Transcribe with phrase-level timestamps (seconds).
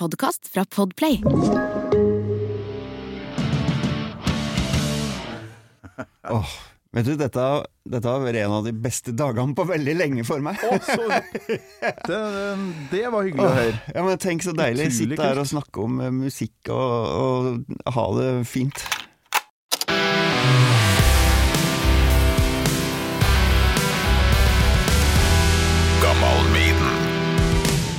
[0.00, 1.20] Podkast fra Podplay.
[6.30, 6.48] Åh,
[6.96, 7.42] vet du, dette,
[7.84, 10.56] dette har vært en av de beste dagene på veldig lenge for meg.
[10.64, 11.04] Oh, så
[12.08, 12.20] det,
[12.94, 13.76] det var hyggelig å høre.
[13.92, 14.88] Ja, men Tenk så deilig.
[14.96, 16.88] Sitte her og snakke om eh, musikk og,
[17.20, 18.78] og ha det fint.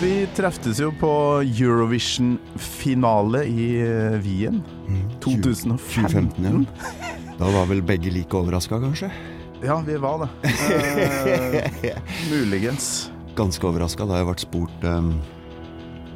[0.02, 1.10] Vi treftes jo på
[1.46, 4.64] Eurovision-finale i eh, Wien
[5.22, 5.78] 2015.
[5.78, 6.62] 2015, ja.
[7.38, 9.12] Da var vel begge like overraska, kanskje?
[9.62, 10.50] Ja, vi var det.
[11.86, 13.12] Eh, muligens.
[13.38, 15.14] Ganske overraska da jeg ble spurt um,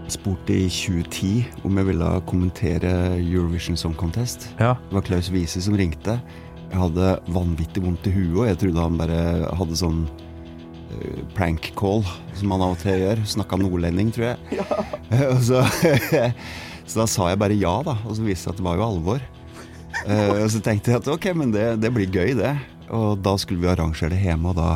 [0.10, 4.50] Spurt i 2010 om jeg ville kommentere Eurovision Song Contest.
[4.58, 4.74] Ja.
[4.90, 6.18] Det var Klaus Wiese som ringte.
[6.72, 9.26] Jeg hadde vanvittig vondt i huet, og jeg trodde han bare
[9.62, 10.08] hadde sånn
[11.36, 12.04] prank call,
[12.38, 13.24] som man av og til gjør.
[13.36, 14.60] Snakka nordlending, tror jeg.
[14.60, 14.68] Ja.
[15.48, 15.64] så,
[16.90, 17.98] så da sa jeg bare ja, da.
[18.06, 19.28] Og så viste det seg at det var jo alvor.
[20.06, 22.56] Eh, og så tenkte jeg at ok, men det, det blir gøy, det.
[22.94, 24.72] Og da skulle vi arrangere det hjemme da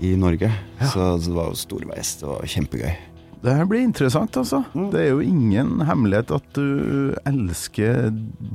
[0.00, 0.50] i Norge.
[0.80, 2.22] Så, så det var jo stor fest.
[2.22, 2.92] Det var kjempegøy.
[3.40, 4.60] Det her blir interessant, altså.
[4.92, 8.10] Det er jo ingen hemmelighet at du elsker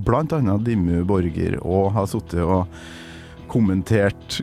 [0.06, 0.58] bl.a.
[0.62, 2.70] Dimmu Borger og har sittet og
[3.56, 4.42] kommentert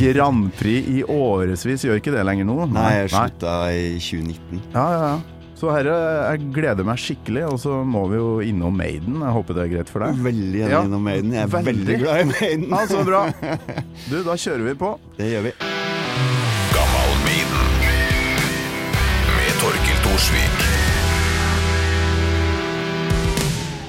[0.00, 1.84] Grand Prix i årevis.
[1.84, 2.56] Gjør ikke det lenger nå?
[2.72, 4.64] Nei, jeg slutta i 2019.
[4.72, 5.14] Ja, ja, ja.
[5.54, 5.92] Så herre,
[6.34, 9.20] jeg gleder meg skikkelig, og så må vi jo innom Maiden.
[9.22, 10.18] Jeg håper det er greit for deg.
[10.26, 11.30] Veldig gjerne Ja, innom Maiden.
[11.36, 11.98] Jeg er veldig, veldig.
[12.02, 12.66] glad i Maiden.
[12.74, 13.20] Ja, så bra.
[14.10, 14.90] Du, da kjører vi på.
[15.20, 15.52] Det gjør vi.
[16.74, 17.64] Gammal Maiden.
[19.38, 20.66] Med Torkil Thorsvik.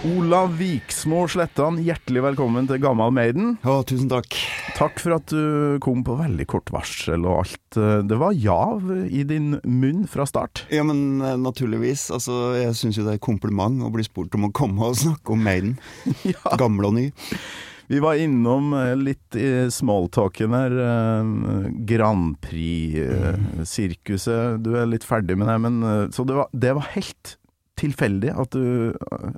[0.06, 3.56] Olav Viksmo Slettan, hjertelig velkommen til Gammal Maiden.
[3.66, 4.38] Å, tusen takk.
[4.76, 7.78] Takk for at du kom på veldig kort varsel og alt.
[8.10, 10.66] Det var jav i din munn fra start.
[10.74, 12.10] Ja, men eh, naturligvis.
[12.12, 15.32] Altså, jeg syns jo det er kompliment å bli spurt om å komme og snakke
[15.36, 15.78] om Maiden.
[16.28, 16.58] Ja.
[16.60, 17.06] Gammel og ny.
[17.88, 20.72] Vi var innom eh, litt i smalltalken her.
[20.90, 21.24] eh,
[21.88, 24.58] Grand Prix-sirkuset.
[24.66, 27.26] Du er litt ferdig med det, men eh, Så det var, det var helt
[27.80, 29.32] tilfeldig at du eh,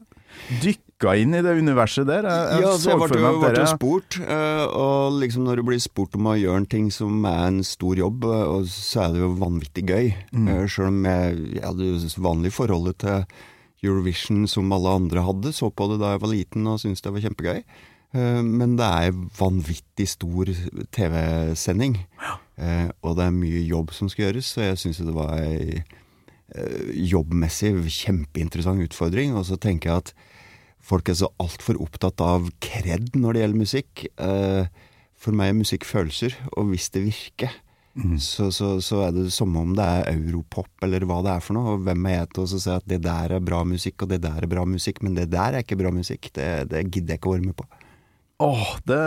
[0.97, 2.24] dykka inn i det universet der.
[2.25, 5.80] Jeg, jeg Ja, så jeg ble ble dere- spurt, eh, og liksom når du blir
[5.80, 9.19] spurt om å gjøre en ting som er en stor jobb, eh, så er det
[9.22, 10.13] jo vanvittig gøy.
[10.34, 10.47] Mm.
[10.47, 13.25] Eh, Selv om jeg, jeg hadde vanlig forholdet til
[13.84, 17.14] Eurovision som alle andre hadde, så på det da jeg var liten og syntes det
[17.14, 17.64] var kjempegøy.
[18.14, 20.46] Men det er vanvittig stor
[20.96, 21.97] TV-sending,
[23.03, 25.84] og det er mye jobb som skal gjøres, så jeg syns det var ei
[26.96, 29.35] jobbmessig kjempeinteressant utfordring.
[29.38, 30.14] Og så tenker jeg at
[30.87, 34.05] folk er så altfor opptatt av kred når det gjelder musikk.
[34.23, 34.67] Eh,
[35.17, 37.55] For meg er musikk følelser, og hvis det virker,
[38.21, 41.57] så, så, så er det som om det er europop eller hva det er for
[41.57, 41.71] noe.
[41.73, 44.19] Og hvem er jeg til å si at det der er bra musikk, og det
[44.21, 46.29] der er bra musikk, men det der er ikke bra musikk.
[46.37, 47.65] Det, det gidder jeg ikke å være med på.
[48.45, 48.99] Åh, det,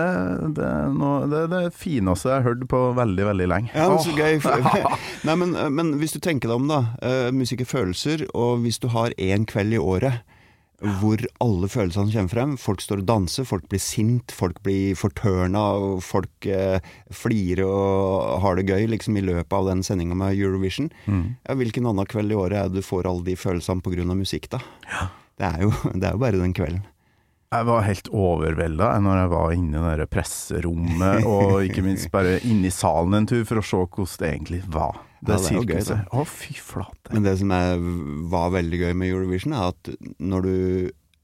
[0.58, 0.68] det,
[0.98, 3.70] noe- det, det er det fineste jeg har hørt på veldig, veldig lenge.
[3.78, 4.40] Ja, men så gøy.
[5.30, 6.80] Nei, men, men hvis du tenker deg om, da.
[6.98, 10.26] Uh, musikk er følelser, og hvis du har én kveld i året
[10.80, 12.54] hvor alle følelsene kommer frem.
[12.60, 16.78] Folk står og danser, folk blir sint, folk blir fortørna, og folk eh,
[17.14, 20.88] flirer og har det gøy liksom i løpet av den sendinga med Eurovision.
[21.44, 24.08] Ja, hvilken annen kveld i året er det du får alle de følelsene pga.
[24.14, 24.62] musikk, da?
[25.36, 26.82] Det, er jo, det er jo bare den kvelden.
[27.50, 32.38] Jeg var helt overvelda når jeg var inne i det presserommet, og ikke minst bare
[32.46, 35.00] inne i salen en tur for å se hvordan det egentlig var.
[35.20, 35.90] Det, Ja, det er gøy, sirkuset.
[35.90, 36.20] da.
[36.20, 37.12] Å, fy flate.
[37.12, 37.76] Men det som er,
[38.32, 40.56] var veldig gøy med Eurovision, er at når du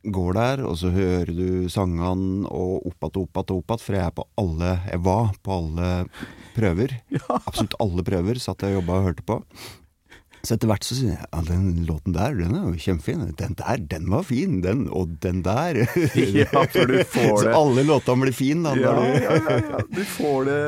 [0.07, 3.73] går der, og så hører du sangene og opp igjen og opp igjen og opp
[3.73, 5.89] igjen, for jeg er på alle Jeg var på alle
[6.55, 6.95] prøver.
[7.49, 9.41] Absolutt alle prøver satt jeg og jobba og hørte på.
[10.47, 13.25] Så etter hvert så sier jeg ja, den låten der, den er jo kjempefin.
[13.41, 14.61] Den der, den var fin.
[14.63, 15.81] Den, og den der.
[16.37, 17.43] Ja, for du får det.
[17.43, 18.75] Så alle låtene blir fine, da.
[18.79, 19.81] Ja, du- ja, ja, ja.
[19.97, 20.61] Du får det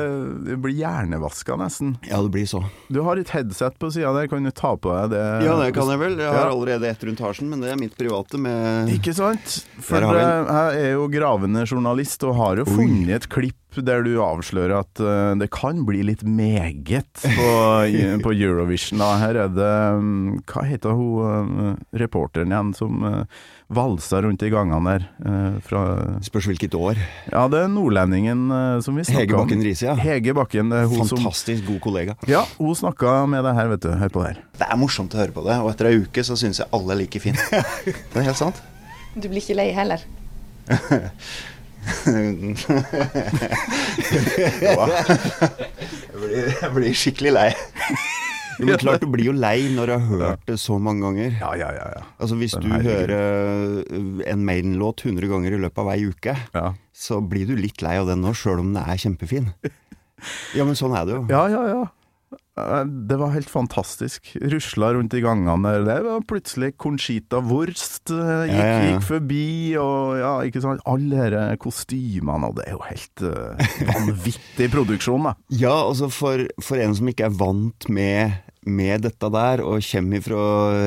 [0.49, 1.95] Det blir hjernevaska nesten.
[2.09, 2.61] ja, det blir så.
[2.91, 5.23] Du har et headset på sida der, kan du ta på deg det?
[5.47, 6.17] Ja, det kan jeg vel.
[6.19, 9.61] Jeg har allerede ett rundt hasjen, men det er mitt private med Ikke sant?
[9.79, 13.55] For jeg er jo gravende journalist og har jo funnet et klipp
[13.85, 17.49] der du avslører at uh, det kan bli litt meget på,
[18.25, 18.99] på Eurovision.
[19.03, 19.13] Da.
[19.23, 20.11] Her er det um,
[20.49, 23.23] Hva heter hun uh, reporteren igjen som uh,
[23.69, 25.03] valsa rundt i gangene der?
[25.29, 25.81] eh, fra,
[26.25, 26.97] Spørs hvilket år.
[27.31, 29.29] ja, det er nordlendingen eh, som vi snakka om.
[29.29, 29.93] Hege Bakken Riise, ja.
[29.99, 32.15] Hege Bakken, det er hun som Fantastisk god kollega.
[32.29, 33.91] Ja, hun snakka med deg her, vet du.
[33.99, 34.41] Hør på det her.
[34.57, 36.95] Det er morsomt å høre på det, og etter ei uke så syns jeg alle
[36.95, 37.37] er like fine.
[37.85, 38.61] det er helt sant.
[39.13, 40.01] Du blir ikke lei heller?
[46.09, 47.49] Jeg blir, jeg blir skikkelig lei.
[48.59, 51.37] Men klart, du blir jo lei når du har hørt det så mange ganger.
[51.39, 51.85] Ja, ja, ja.
[51.95, 52.01] ja.
[52.19, 56.65] Altså Hvis du hører uh, en Maiden-låt 100 ganger i løpet av ei uke, ja.
[56.91, 59.53] så blir du litt lei av den nå, sjøl om den er kjempefin.
[60.57, 61.23] Ja, men sånn er det jo.
[61.31, 61.83] Ja, ja, ja.
[62.59, 64.31] Eh, Det var helt fantastisk.
[64.41, 65.85] Rusla rundt i gangene der.
[65.87, 68.91] Det var plutselig Conchita Wurst eh, gikk, Ja, ja, ja.
[68.93, 69.45] gikk forbi,
[69.81, 70.83] og ja, ikke sant.
[70.89, 75.35] Alle disse kostymene, og det er jo helt uh, vanvittig produksjon, da.
[75.63, 80.23] Ja, altså for, for en som ikke er vant med, med dette der, og kommer
[80.23, 80.41] fra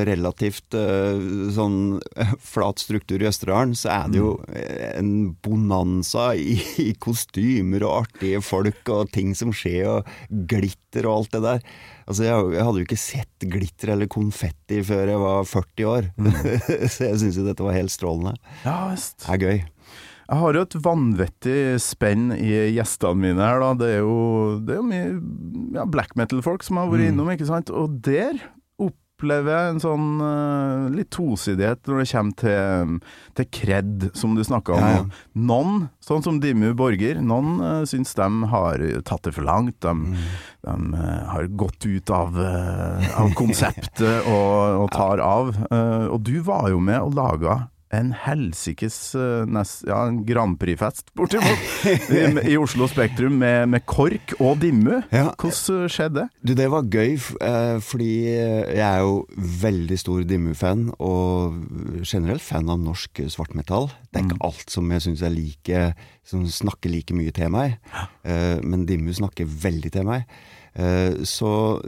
[0.09, 1.23] relativt eh,
[1.57, 1.79] sånn
[2.53, 8.05] flat struktur i Østerdalen, så er det jo eh, en bonanza i, i kostymer og
[8.05, 11.67] artige folk og ting som skjer, og glitter og alt det der.
[12.03, 16.11] Altså, jeg, jeg hadde jo ikke sett glitter eller konfetti før jeg var 40 år,
[16.93, 18.37] så jeg syns jo dette var helt strålende.
[18.67, 19.23] Ja visst.
[19.25, 19.63] Det er gøy.
[20.29, 23.75] Jeg har jo et vanvittig spenn i gjestene mine her, da.
[23.83, 24.17] Det er jo,
[24.63, 25.13] det er jo mye
[25.79, 27.73] ja, black metal-folk som har vært innom, ikke sant.
[27.75, 28.39] Og der
[28.83, 32.95] opplever jeg en sånn uh, litt tosidighet når det kommer til,
[33.39, 34.83] til cred, som du snakka om.
[34.83, 35.27] Ja, ja.
[35.51, 39.79] Noen, sånn som Dimmu Borger, noen uh, syns de har tatt det for langt.
[39.85, 40.23] De,
[40.67, 45.55] de uh, har gått ut av, uh, av konseptet og, og tar av.
[45.71, 47.61] Eh, og du var jo med og laga
[47.93, 49.59] en helsikes eh,
[49.89, 52.23] ja, en Grand Prix-fest, bortimot, i,
[52.53, 55.03] i Oslo Spektrum med, med KORK og Dimmu.
[55.13, 55.29] Ja.
[55.37, 56.27] Hvordan skjedde det?
[56.41, 59.21] Du, det var gøy, eh, fordi jeg er jo
[59.63, 61.61] veldig stor Dimmu-fan, og
[62.09, 63.91] generelt fan av norsk svartmetall.
[64.09, 65.85] Det er ikke alt som jeg syns er like
[66.29, 67.79] Som snakker like mye til meg,
[68.25, 70.29] eh, men Dimmu snakker veldig til meg.
[70.73, 71.83] Eh, så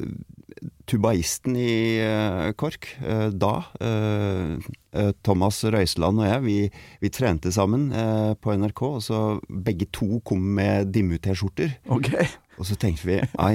[0.91, 4.57] tubaisten i eh, KORK eh, da, eh,
[4.93, 6.57] eh, Thomas Røiseland og jeg, vi,
[7.01, 11.79] vi trente sammen eh, på NRK, og så begge to kom med Dimmu-T-skjorter.
[11.97, 12.29] Okay.
[12.59, 13.55] Og så tenkte vi nei,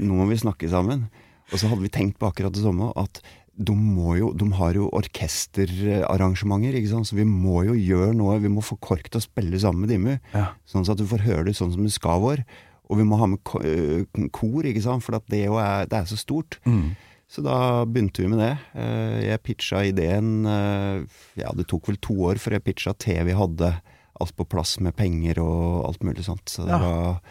[0.00, 1.08] nå må vi snakke sammen.
[1.52, 3.18] Og så hadde vi tenkt på akkurat det samme, at
[3.52, 7.08] de, må jo, de har jo orkesterarrangementer, ikke sant?
[7.10, 8.38] så vi må jo gjøre noe.
[8.40, 10.46] Vi må få KORK til å spille sammen med Dimmu, Ja.
[10.64, 12.46] sånn at du får høre det sånn som det skal være.
[12.92, 14.04] Og vi må ha med øh,
[14.36, 15.00] kor, ikke sant?
[15.06, 16.58] for det, jo er, det er så stort.
[16.68, 16.90] Mm.
[17.32, 17.54] Så da
[17.88, 18.50] begynte vi med det.
[18.76, 21.06] Eh, Jeg pitcha ideen eh,
[21.40, 23.70] Ja, det tok vel to år før jeg pitcha til vi hadde
[24.20, 26.44] alt på plass med penger og alt mulig sånt.
[26.52, 26.78] Så det, Ja.
[26.84, 27.22] var,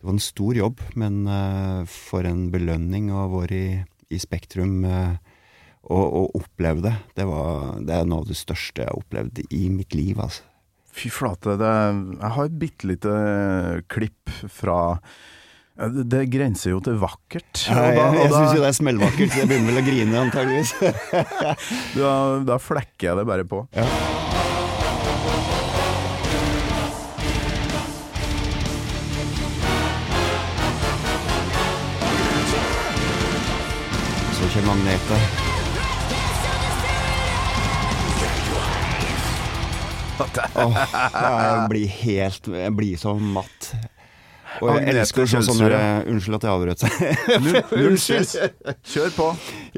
[0.00, 3.66] det var en stor jobb, men eh, for en belønning å ha vært i,
[4.10, 5.18] i Spektrum eh,
[5.84, 6.94] og, og oppleve det.
[7.20, 10.48] Det, var, det er noe av det største jeg har opplevd i mitt liv, altså.
[11.00, 11.68] Fy flate, det,
[12.20, 13.12] jeg har et bitte lite
[13.88, 14.98] klipp fra
[15.80, 17.62] det, grenser jo til vakkert.
[17.64, 19.86] Jeg, da, jeg, og jeg syns jo det er smellvakkert, så jeg begynner vel å
[19.86, 20.74] grine antageligvis.
[22.00, 22.12] da,
[22.44, 23.64] da flekker jeg det bare på.
[34.36, 35.49] Så kommer Magnete.
[40.64, 40.76] Åh,
[41.14, 43.72] jeg blir helt Jeg blir så matt.
[44.58, 46.08] Og jeg elsker sånn sånn Kjølsrud.
[46.10, 46.94] Unnskyld at jeg avbrøt seg.
[47.78, 47.98] Null.
[48.92, 49.28] Kjør på.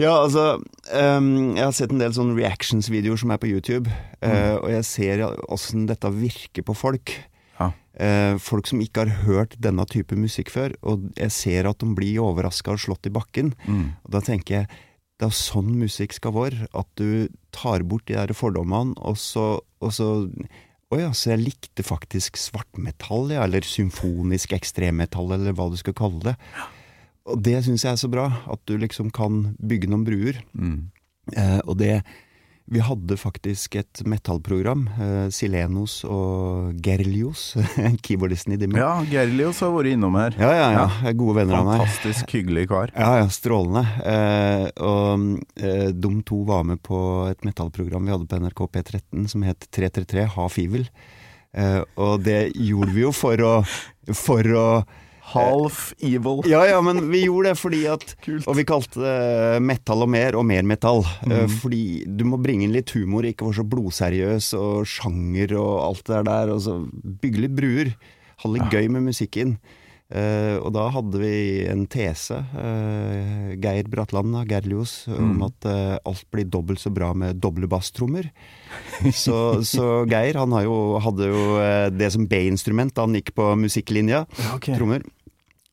[0.00, 3.92] Ja, altså um, Jeg har sett en del sånne reactions-videoer som er på YouTube,
[4.24, 7.14] eh, og jeg ser åssen dette virker på folk.
[7.58, 7.70] Ja.
[7.92, 11.92] Uh, folk som ikke har hørt denne type musikk før, og jeg ser at de
[11.92, 13.52] blir overraska og slått i bakken.
[13.68, 13.92] Mm.
[14.06, 14.82] Og da tenker jeg
[15.22, 19.62] det er sånn musikk skal være, at du tar bort de der fordommene, og så,
[19.82, 20.10] og så
[20.92, 25.94] Å ja, så jeg likte faktisk svartmetall, ja, eller symfonisk ekstremmetall, eller hva du skal
[25.96, 26.34] kalle det.
[27.32, 30.42] Og det syns jeg er så bra, at du liksom kan bygge noen bruer.
[30.52, 30.90] Mm.
[31.32, 32.02] Eh, og det
[32.70, 37.52] Vi hadde faktisk et metallprogram, uh, Silenos og Gerlios,
[38.06, 38.78] keyboardisten i Dimmu.
[38.78, 40.36] Ja, Gerlios har vært innom her.
[40.38, 40.86] ja, ja, ja.
[41.10, 41.82] er Gode venner av meg.
[41.82, 42.94] Fantastisk hyggelig kar.
[42.94, 43.82] Ja, ja, strålende.
[44.06, 45.26] Uh, og
[45.58, 49.66] uh, de to var med på et metallprogram vi hadde på NRK P13 som het
[49.74, 50.86] 333 Ha fivel.
[52.00, 53.50] Og det gjorde vi jo for å,
[54.16, 54.68] for å
[55.32, 56.42] Half evil.
[56.50, 58.46] Ja ja, men vi gjorde det fordi at Kult.
[58.48, 61.02] Og vi kalte det metall og mer, og mer metall.
[61.26, 61.58] Eh, Mm.
[61.62, 66.04] fordi du må bringe inn litt humor, ikke være så blodseriøs og sjanger og alt
[66.12, 66.78] det der, og så
[67.22, 67.94] bygge litt bruer.
[68.42, 69.56] Ha litt gøy med musikken.
[70.12, 75.94] Uh, og da hadde vi en tese, uh, Geir Bratland av Gerlios, om at uh,
[76.04, 78.28] alt blir dobbelt så bra med doble basstrommer.
[79.24, 83.32] så, så Geir han har jo, hadde jo eh, det som B-instrument da han gikk
[83.38, 84.26] på musikklinja.
[84.58, 84.68] ok.
[84.76, 85.00] Trommer.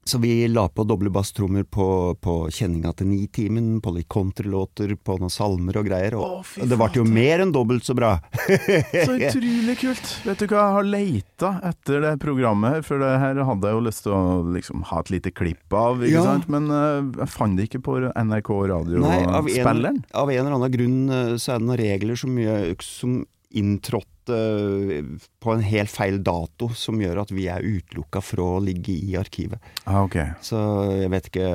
[0.09, 1.85] Så vi la på doble basstrommer på,
[2.17, 6.15] på kjenninga til Nitimen, på litt countrylåter, på noen salmer og greier.
[6.17, 8.15] Og Å, det ble jo mer enn dobbelt så bra.
[9.05, 10.09] Så utrolig kult!
[10.25, 13.85] Vet du hva, jeg har leita etter det programmet for det her hadde jeg jo
[13.85, 14.21] lyst til å
[14.55, 16.23] liksom ha et lite klipp av, Ja.
[16.25, 16.49] sant?
[16.49, 20.01] Men uh, jeg fant det ikke på NRK Nei, av en, Radio-spilleren.
[20.13, 22.39] av en eller annen grunn eh, så er det noen regler som,
[22.81, 25.05] som inntrådte eh,
[25.41, 29.15] på en helt feil dato, som gjør at vi er utelukka fra å ligge i
[29.17, 29.57] arkivet.
[29.89, 30.17] Ah, ok.
[30.45, 30.59] Så
[30.99, 31.47] jeg vet ikke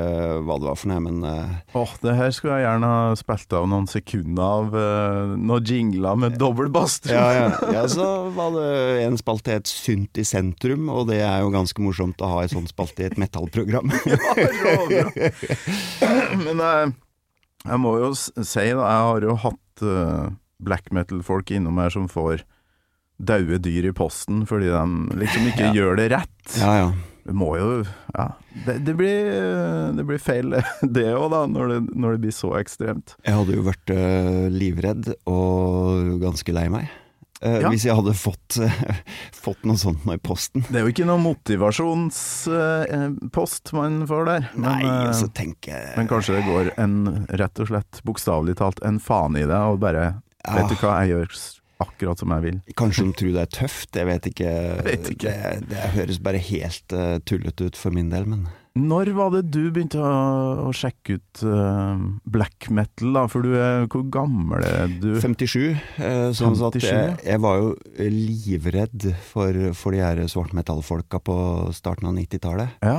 [0.42, 3.54] hva det var for noe, men Åh, Åh, det her skulle jeg gjerne ha spilt
[3.54, 7.14] av noen sekunder av uh, noen jingler med dobbel basstrom.
[7.14, 7.72] ja, ja.
[7.76, 8.68] ja, så var det
[9.04, 12.52] en spalte het Synt i sentrum, og det er jo ganske morsomt å ha en
[12.52, 13.92] sånn spalte i et metallprogram.
[14.64, 15.30] Råbra.
[16.44, 16.94] Men jeg,
[17.64, 20.32] jeg må jo si, da, jeg har jo hatt eh,
[20.64, 22.36] black metal-folk innom her som får
[23.22, 24.84] daue dyr i posten fordi de
[25.20, 26.46] liksom ikke gjør det rett.
[26.60, 26.88] ja, ja.
[27.24, 28.26] Det må jo Ja.
[28.66, 29.24] Det, det, blir,
[29.96, 30.50] det blir feil,
[30.96, 33.14] det òg, da, når det, når det blir så ekstremt.
[33.24, 36.84] Jeg hadde jo vært øh, livredd og ganske lei meg.
[37.40, 37.70] eh, Ja.
[37.72, 38.58] Hvis jeg hadde fått,
[39.46, 40.60] fått noe sånt nå i posten.
[40.68, 44.48] Det er jo ikke noen motivasjonspost man får der.
[44.54, 45.28] Men, Nei, eh, altså
[45.72, 46.96] jeg men kanskje det går en,
[47.40, 50.10] rett og slett, bokstavelig talt, en faen i det, og bare
[50.44, 50.56] Ja.
[50.60, 51.36] Vet du hva, jeg gjør
[51.84, 52.58] akkurat som jeg vil.
[52.78, 54.50] Kanskje de tror det er tøft, jeg vet ikke.
[54.86, 55.32] vet ikke.
[55.32, 58.44] Det, det høres bare helt uh, tullete ut for min del, men
[58.78, 61.98] Når var det du begynte å, å sjekke ut uh,
[62.36, 63.24] black metal, da?
[63.30, 65.14] For du er Hvor gammel er du?
[65.22, 65.74] 57.
[65.98, 67.74] Uh, sånn at 57, jeg, jeg var jo
[68.14, 71.36] livredd for, for de her svartmetallfolka på
[71.76, 72.78] starten av 90-tallet.
[72.86, 72.98] Ja.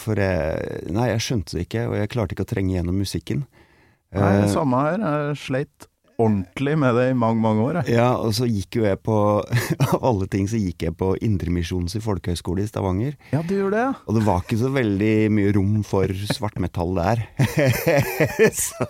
[0.00, 3.44] For jeg, nei, jeg skjønte det ikke, og jeg klarte ikke å trenge gjennom musikken.
[4.14, 5.02] Nei, Eh, samme her.
[5.02, 5.88] Jeg sleit
[6.22, 7.76] ordentlig med det i mange, mange år.
[7.82, 7.96] Jeg.
[7.96, 9.14] Ja, og så gikk jo jeg på
[9.88, 13.16] Av alle ting så gikk jeg på Indremisjons i folkehøgskole i Stavanger.
[13.32, 13.94] Ja, du gjorde det, ja.
[14.06, 17.24] Og det var ikke så veldig mye rom for svartmetall der.
[18.64, 18.86] så,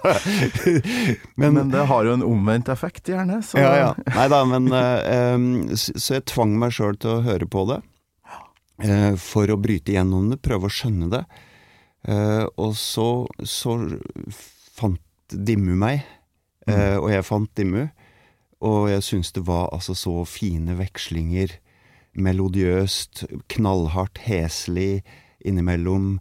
[1.40, 3.40] men, Men det har jo en omvendt effekt, gjerne.
[3.46, 3.90] Så Ja, ja.
[4.14, 7.80] Nei da, men eh, så, så jeg tvang meg sjøl til å høre på det.
[8.84, 11.24] eh, for å bryte gjennom det, prøve å skjønne det.
[12.04, 13.08] Eh, og så,
[13.48, 13.78] så
[14.76, 15.00] fant
[15.34, 16.02] Dimmu meg,
[16.70, 17.88] eh, og jeg fant Dimmu.
[18.64, 21.58] Og jeg syns det var altså så fine vekslinger.
[22.14, 25.02] Melodiøst, knallhardt, heslig
[25.44, 26.20] innimellom.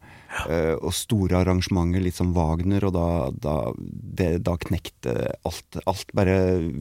[0.50, 3.08] eh, og store arrangementer, litt som Wagner, og da,
[3.38, 5.14] da, det, da knekte
[5.46, 6.38] alt, alt bare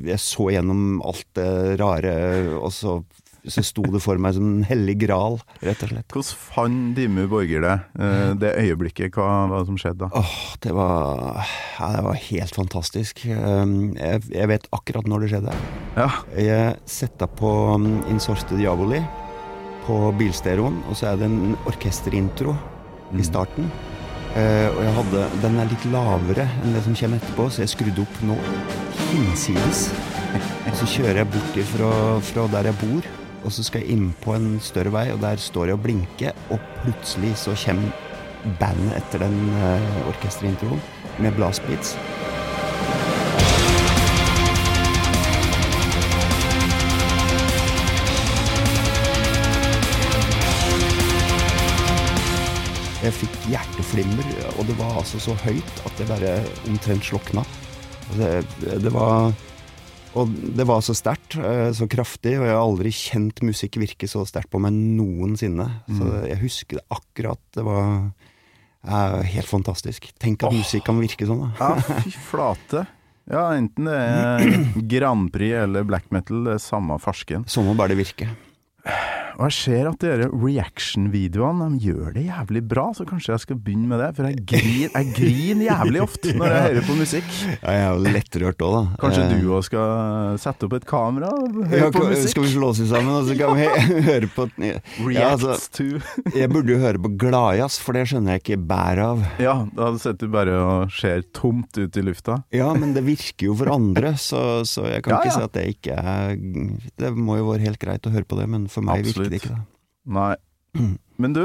[0.08, 2.14] Jeg så gjennom alt det rare,
[2.56, 2.96] og så,
[3.50, 6.06] så sto det for meg som en hellig gral, rett og slett.
[6.14, 7.74] Hvordan fant Dimmu Borger det?
[7.98, 10.10] Eh, det øyeblikket, hva var det som skjedde da?
[10.20, 11.40] Åh, det var,
[11.80, 13.24] ja, det var helt fantastisk.
[13.26, 15.56] Um, Jeg, jeg vet akkurat når det skjedde.
[15.96, 16.10] Ja.
[16.38, 19.02] Jeg setter på um, Insorte Diaboli
[19.86, 22.54] på bilstereoen, og så er det en orkesterintro
[23.18, 23.66] i starten.
[24.32, 27.74] Uh, og jeg hadde, den er litt lavere enn det som kommer etterpå, så jeg
[27.74, 28.38] skrudde opp nå
[29.10, 29.88] hinsides.
[30.70, 31.90] Og så kjører jeg bort ifra,
[32.24, 33.10] fra der jeg bor,
[33.44, 36.36] og så skal jeg inn på en større vei, og der står jeg og blinker,
[36.54, 37.92] og plutselig så kommer
[38.60, 40.80] bandet etter den uh, orkesterintroen
[41.22, 41.96] med blastbeats.
[53.02, 54.28] Jeg fikk hjerteflimmer,
[54.60, 56.36] og det var altså så høyt at det bare
[56.70, 57.42] omtrent slokna.
[58.14, 58.28] Det,
[58.82, 59.32] det var
[60.12, 64.08] Og det var så sterkt, eh, så kraftig, og jeg har aldri kjent musikk virke
[64.10, 65.68] så sterkt på meg noensinne.
[65.90, 67.40] Så jeg husker det akkurat.
[67.54, 67.86] Det var
[68.84, 70.10] eh, helt fantastisk.
[70.22, 71.52] Tenk at musikk kan virke sånn, da.
[71.60, 72.86] Ja, fy flate.
[73.30, 74.46] Ja, enten det er
[74.90, 77.46] Grand Prix eller black metal, det er samme farsken.
[77.50, 78.26] Sånn må bare det virke.
[79.38, 83.58] Og jeg ser at de reaction-videoene de gjør det jævlig bra, så kanskje jeg skal
[83.64, 84.08] begynne med det.
[84.16, 87.30] For jeg griner, jeg griner jævlig ofte når jeg hører på musikk.
[87.52, 88.82] Ja, jeg er jo lettrørt òg, da.
[89.02, 92.32] Kanskje Eh, du òg skal sette opp et kamera og ja, høre på musikk?
[92.34, 93.68] Skal vi slå oss sammen, og så kan vi
[94.10, 94.46] høre på
[95.14, 95.86] ja, altså, to
[96.40, 99.22] Jeg burde jo høre på gladjazz, for det skjønner jeg ikke bæret av.
[99.42, 102.40] Ja, da sitter du bare og ser tomt ut i lufta.
[102.54, 105.38] Ja, men det virker jo for andre, så, så jeg kan Ja, ikke ja.
[105.38, 106.36] si at det ikke er
[107.00, 109.42] Det må jo være helt greit å høre på det, men for meg virker det
[109.42, 109.60] ikke det.
[110.12, 110.34] Nei.
[111.22, 111.44] Men du,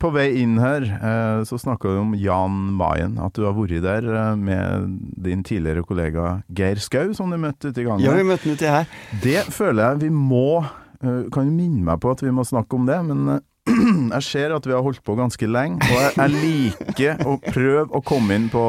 [0.00, 3.16] på vei inn her eh, så snakka du om Jan Mayen.
[3.22, 7.70] At du har vært der eh, med din tidligere kollega Geir Skau, som du møtte
[7.70, 8.04] ute i gangen.
[8.04, 8.88] Ja, vi møtte den uti her.
[9.22, 12.78] Det føler jeg vi må eh, Kan jo minne meg på at vi må snakke
[12.78, 13.38] om det, men
[14.16, 17.86] jeg ser at vi har holdt på ganske lenge, og jeg, jeg liker å prøve
[17.98, 18.62] å komme inn på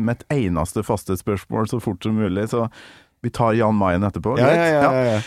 [0.00, 2.66] mitt eneste faste spørsmål så fort som mulig, så
[3.22, 4.34] vi tar Jan Mayen etterpå.
[4.40, 5.18] Ja, ja, ja, ja.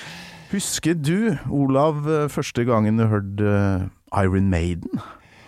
[0.52, 3.88] Husker du, Olav, eh, første gangen du hørte eh,
[4.24, 5.00] Iron Maiden?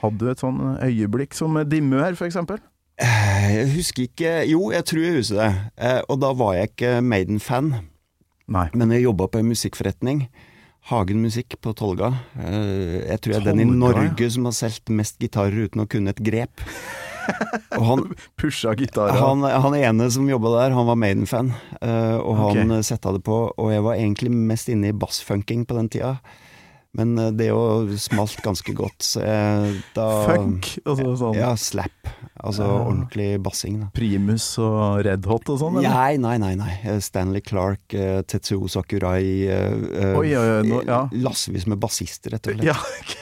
[0.02, 2.60] Hadde du et sånn øyeblikk som Dimmu her, for eksempel?
[2.98, 5.50] Eh, Jeg husker ikke Jo, jeg tror jeg husker det.
[5.78, 7.72] Eh, Og da var jeg ikke Maiden-fan,
[8.48, 8.68] Nei.
[8.74, 10.28] men jeg jobba på en musikkforretning.
[10.88, 12.14] Hagen Musikk på Tolga.
[12.40, 13.66] Eh, Jeg tror jeg er den i.
[13.66, 16.64] Norge som har solgt mest gitarer uten å kunne et grep.
[17.78, 18.04] Og han,
[18.40, 19.18] Pusha gitarer.
[19.20, 23.24] han, han ene som jobba der, han var Maiden-fan, eh, og han eh, setta det
[23.28, 23.40] på.
[23.56, 26.18] Og jeg var egentlig mest inne i bassfunking på den tida.
[26.98, 31.92] Men eh, det jo smalt ganske godt, så jeg da Funk, altså sånn Ja, slap.
[32.38, 32.78] Altså Ja.
[32.86, 33.88] ordentlig bassing, da.
[33.94, 35.80] Primus og Red Hot og sånn.
[35.82, 36.54] Nei, nei, nei.
[36.56, 36.74] nei.
[36.86, 41.04] Eh, Stanley Clark, eh, Tetsuo Sakurai eh, Oi, oi, nå- ja.
[41.14, 42.66] Lassevis med bassister, rett og slett.
[42.70, 42.78] Ja,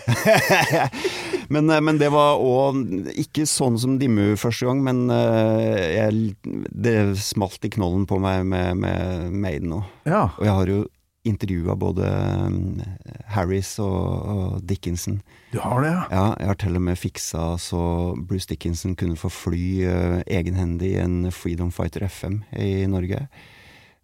[1.50, 6.36] men, eh, men det var òg ikke sånn som Dimmu første gang, men uh, jeg,
[6.72, 9.90] det smalt i knollen på meg med, med Maiden òg.
[10.10, 10.26] ja.
[10.36, 10.82] Og jeg har jo
[11.26, 14.06] intervjua både eh, Harris og,
[14.36, 15.20] og Dickinson.
[15.54, 16.04] Du har det, ja.
[16.12, 17.82] Ja, jeg har til og med fiksa så
[18.18, 23.26] Bruce Dickinson kunne få fly uh, egenhendig i en Freedom Fighter FM i Norge.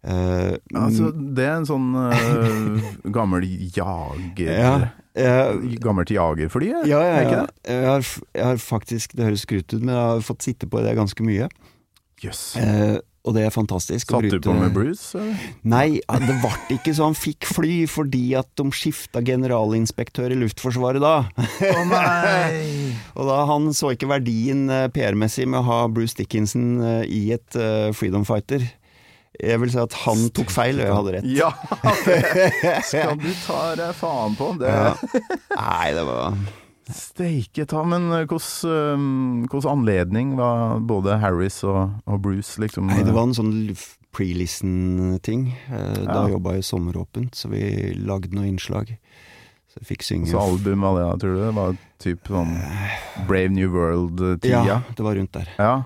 [0.02, 4.72] Uh, Altså, det er en sånn uh, gammel jager ja,
[5.14, 7.52] jeg, Gammelt jagerfly, er ja, ja, ikke det?
[7.68, 10.82] Jeg, har, jeg har faktisk, det høres skrutt ut, men jeg har fått sitte på
[10.82, 11.46] det ganske mye.
[12.22, 12.56] Yes.
[12.56, 14.10] Eh, og det er fantastisk.
[14.10, 15.14] Satt du på med Bruce?
[15.14, 15.38] eller?
[15.62, 21.02] Nei, det ble ikke så han fikk fly, fordi at de skifta generalinspektør i Luftforsvaret
[21.02, 21.14] da.
[21.70, 22.90] Å nei!
[23.18, 27.22] Og da han så ikke verdien eh, PR-messig med å ha Bruce Dickinson eh, i
[27.36, 28.66] et eh, Freedom Fighter.
[29.38, 31.30] Jeg vil si at han tok feil, og jeg hadde rett.
[31.30, 31.52] Ja,
[32.04, 34.50] det skal du ta deg faen på.
[34.60, 34.90] Det Ja.
[35.54, 36.36] Nei, det var
[36.90, 42.88] Steike ta, men eh, hvordan hvordan anledning var både Harris og, og Bruce, liksom?
[42.90, 43.52] Nei, det var en sånn
[44.12, 45.52] pre-listen-ting.
[45.70, 46.28] Eh, Da Ja.
[46.34, 48.96] jobba jeg sommeråpent, så vi lagde noen innslag.
[49.72, 51.40] Så jeg fikk synge Så album var det, tror du?
[51.46, 52.58] Det var typ sånn
[53.28, 54.64] Brave New World-tida?
[54.66, 55.48] Ja, det var rundt der.
[55.58, 55.84] Ja.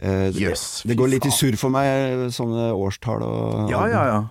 [0.00, 4.28] Eh, det- det går litt i surr for meg, sånne årstall og Ja, ja, ja.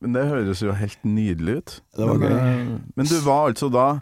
[0.00, 1.80] Men det høres jo helt nydelig ut.
[1.96, 2.38] Det var men, gøy.
[2.72, 4.00] eh, Men du var altså da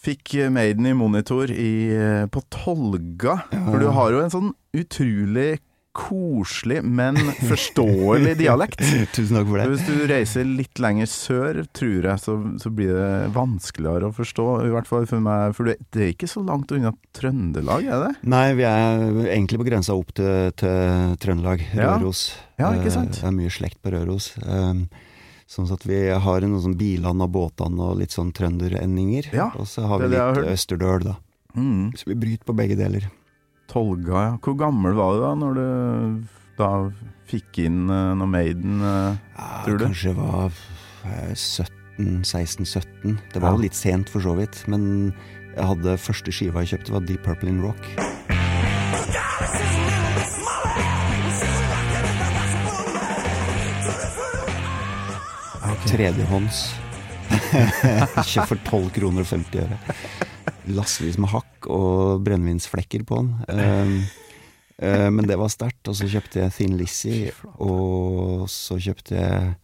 [0.00, 3.42] Fikk Maiden i monitor i, eh, på Tolga.
[3.52, 5.58] For du har jo en sånn utrolig
[5.92, 7.16] koselig, men
[7.50, 8.78] forståelig dialekt.
[9.12, 9.66] Tusen takk for det.
[9.72, 14.46] Hvis du reiser litt lenger sør, tror jeg, så, så blir det vanskeligere å forstå.
[14.68, 18.12] I hvert fall for meg, for det, er ikke så langt unna Trøndelag, er det?
[18.30, 22.24] Nei, vi er egentlig på grensa opp til, til Trøndelag, Røros.
[22.62, 23.18] Ja, ikke Eh, sant?
[23.20, 24.30] Det er mye slekt på Røros.
[24.46, 24.86] Um,
[25.50, 29.32] Sånn at vi har noen sånn bilene og båtene og litt sånn trønderendinger.
[29.34, 31.16] Ja, og så har vi litt østerdøl, da.
[31.58, 31.90] Mm.
[31.98, 33.08] Så vi bryter på begge deler.
[33.70, 34.36] Tolga, ja.
[34.42, 35.66] Hvor gammel var du da når du
[36.60, 36.70] da
[37.30, 38.78] fikk inn uh, noe Maiden?
[38.82, 39.84] uh, Ja, Tror du?
[39.88, 43.18] Kanskje var uh, 17, 16-17.
[43.34, 44.62] Det var jo litt sent for så vidt.
[44.70, 45.10] Men
[45.56, 48.09] jeg hadde første skiva jeg kjøpte, var Deep Purple in Rock.
[55.88, 56.58] Tredjehånds.
[58.30, 59.78] Kjøpt for 12 kroner og 50 øre.
[60.74, 63.30] Lassevis med hakk og brennevinsflekker på den.
[63.48, 63.94] Um,
[64.82, 65.82] uh, men det var sterkt.
[65.88, 69.54] Og så kjøpte jeg Thin Lizzie, og så kjøpte jeg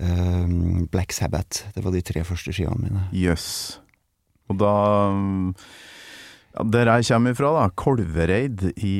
[0.00, 1.68] um, Black Sabbath.
[1.74, 3.04] Det var de tre første skivene mine.
[3.12, 3.78] Jøss.
[4.48, 4.74] Og da
[5.12, 5.52] mm,
[6.58, 8.94] ja, Der jeg kommer ifra, da, Kolvereid, i,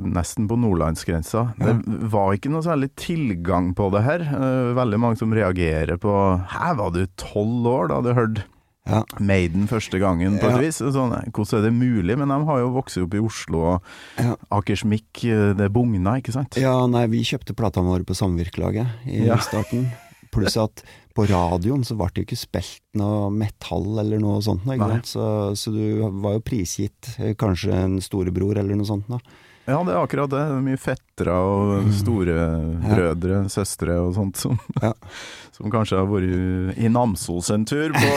[0.00, 1.46] nesten på nordlandsgrensa.
[1.60, 1.76] Det
[2.10, 4.20] var ikke noe særlig tilgang på det her.
[4.26, 6.12] Eh, Veldig mange som reagerer på
[6.56, 8.44] Her var du tolv år da du hørte
[8.86, 9.00] Ja.
[9.18, 10.58] Maiden første gangen, på et Ja.
[10.62, 10.78] vis?
[10.78, 12.16] Sånn, hvordan er det mulig?
[12.16, 13.82] Men de har jo vokst opp i Oslo, og
[14.16, 14.36] Ja.
[14.52, 16.54] Akersmik, eh, det bugna, ikke sant?
[16.56, 19.36] ja, nei, vi kjøpte platene våre på Samvirkelaget i Ja.
[19.38, 19.90] starten.
[20.34, 20.84] Pluss at
[21.16, 24.66] på radioen så ble det jo ikke spilt noe metall eller noe sånt.
[24.68, 25.00] noe?
[25.08, 29.08] Så, så du var jo prisgitt eh, kanskje en storebror eller noe sånt.
[29.08, 29.20] Da.
[29.66, 30.42] Ja, det er akkurat det.
[30.62, 34.92] Mye fettere og store storebrødre, søstre og sånt som, Ja.
[35.56, 38.12] som kanskje har vært i Namsos en tur, på,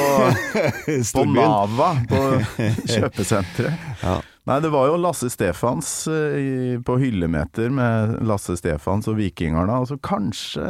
[1.16, 2.20] på Nava, på
[2.94, 3.88] kjøpesenteret.
[4.04, 4.20] Ja.
[4.50, 9.76] Nei, det var jo Lasse Stefans eh, i, på hyllemeter med Lasse Stefans og Vikingarna,
[9.84, 10.64] og så kanskje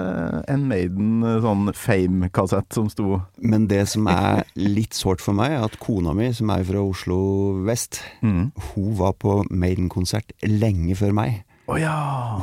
[0.52, 5.56] en Maiden eh, sånn fame-kassett som sto Men det som er litt sårt for meg,
[5.56, 7.22] er at kona mi, som er fra Oslo
[7.70, 8.52] vest, mm.
[8.74, 11.39] hun var på Maiden-konsert lenge før meg.
[11.70, 11.96] Oh, ja!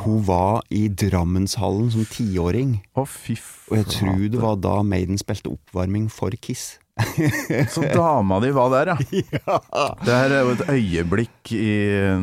[0.06, 5.52] Hun var i Drammenshallen som tiåring, fy og jeg tror det var da Maiden spilte
[5.52, 6.78] oppvarming for Kiss.
[7.74, 9.56] Så dama di var der, ja.
[10.00, 11.72] Det her er jo et øyeblikk i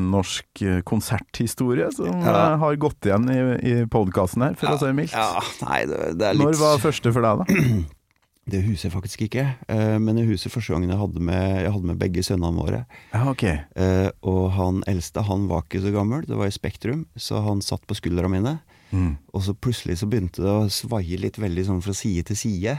[0.01, 2.53] norsk konserthistorie som Ja.
[2.53, 5.13] eh, har gått igjen i, i podkasten her, for å si mildt.
[5.13, 7.83] Ja, nei, det, det litt Når var første for deg, da?
[8.43, 11.71] Det huser jeg faktisk ikke, eh, men det huset første gangen jeg hadde med, jeg
[11.71, 12.81] hadde med begge sønnene våre.
[13.13, 13.43] Ja, ok.
[13.47, 17.61] Eh, og han eldste, han var ikke så gammel, det var i Spektrum, så han
[17.63, 18.57] satt på skuldra mine.
[18.91, 19.13] Mm.
[19.31, 22.75] Og så plutselig så begynte det å svaie litt veldig sånn fra side til side.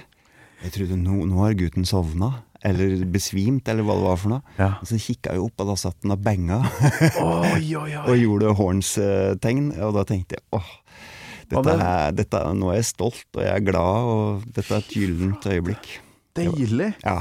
[0.65, 2.31] Jeg trodde nå, nå har gutten sovna,
[2.65, 4.55] eller besvimt, eller hva det var for noe.
[4.57, 4.71] Ja.
[4.81, 6.63] Og så kikka jeg opp, og da satt den og benga.
[7.21, 8.05] Oi, oi, oi.
[8.09, 9.67] og gjorde horns-tegn.
[9.85, 10.71] Og da tenkte jeg åh,
[11.53, 14.81] dette er, dette, er- nå er jeg stolt, og jeg er glad, og dette er
[14.81, 15.91] et gyllent øyeblikk.
[16.35, 16.95] Deilig.
[17.05, 17.19] Ja,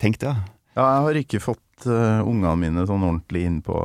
[0.00, 0.32] tenk det.
[0.32, 0.48] ja.
[0.80, 3.76] Jeg har ikke fått uh, ungene mine sånn ordentlig inn på,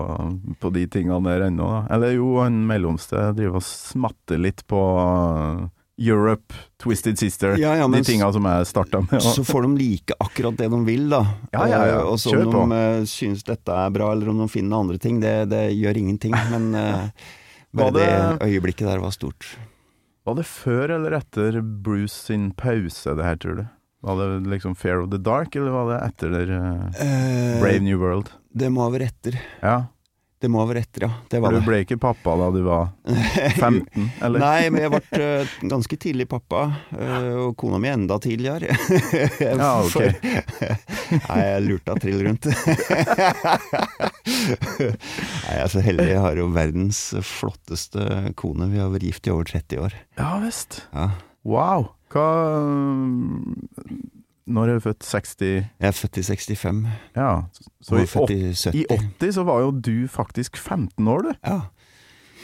[0.62, 1.68] på de tingene der ennå.
[1.92, 5.66] Eller jo, han mellomste driver og smatter litt på uh,
[5.98, 6.54] Europe,
[6.84, 9.22] Twisted Sister, Ja, ja, de tinga som jeg starta med.
[9.24, 11.22] Så får de like akkurat det de vil, da.
[11.54, 12.00] Ja, ja, ja.
[12.02, 12.66] Eh, Og så om på.
[12.70, 15.98] de synes syns dette er bra, eller om de finner andre ting, det, det gjør
[16.02, 16.36] ingenting.
[16.52, 17.08] Men eh,
[17.72, 18.10] bare det...
[18.10, 19.54] det- øyeblikket der var stort.
[20.26, 23.66] Var det før eller etter Bruce sin pause, det her, tror du?
[24.06, 27.98] Var det liksom Fair of the Dark, eller var det etter uh, Eh, Brave New
[28.02, 28.32] World?
[28.54, 29.38] Det må ha vært etter.
[29.62, 29.78] Ja,
[30.44, 31.12] Det må ha vært etter, ja.
[31.32, 34.40] Det for var du ble ikke pappa da du var 15, eller?
[34.44, 38.76] Nei, men jeg ble eh, ganske tidlig pappa, eh, og kona mi enda tidligere.
[39.40, 39.92] Ja, ok.
[39.96, 40.12] For-
[41.16, 42.46] Nei, jeg lurte av trill rundt.
[44.26, 46.08] Nei, jeg er så heldig.
[46.12, 48.68] Jeg har jo verdens flotteste kone.
[48.74, 49.96] Vi har vært gift i over 30 år.
[50.20, 50.82] Ja visst.
[50.94, 51.10] Ja.
[51.46, 51.90] Wow.
[52.14, 52.28] Hva
[54.48, 55.00] Når er du født?
[55.02, 56.82] 60 Jeg er født i 65,
[57.16, 57.30] Ja.
[57.82, 58.76] Så i, er født åt- i 70.
[58.76, 61.32] i 80 så var jo du faktisk 15 år, du.
[61.44, 61.62] Ja.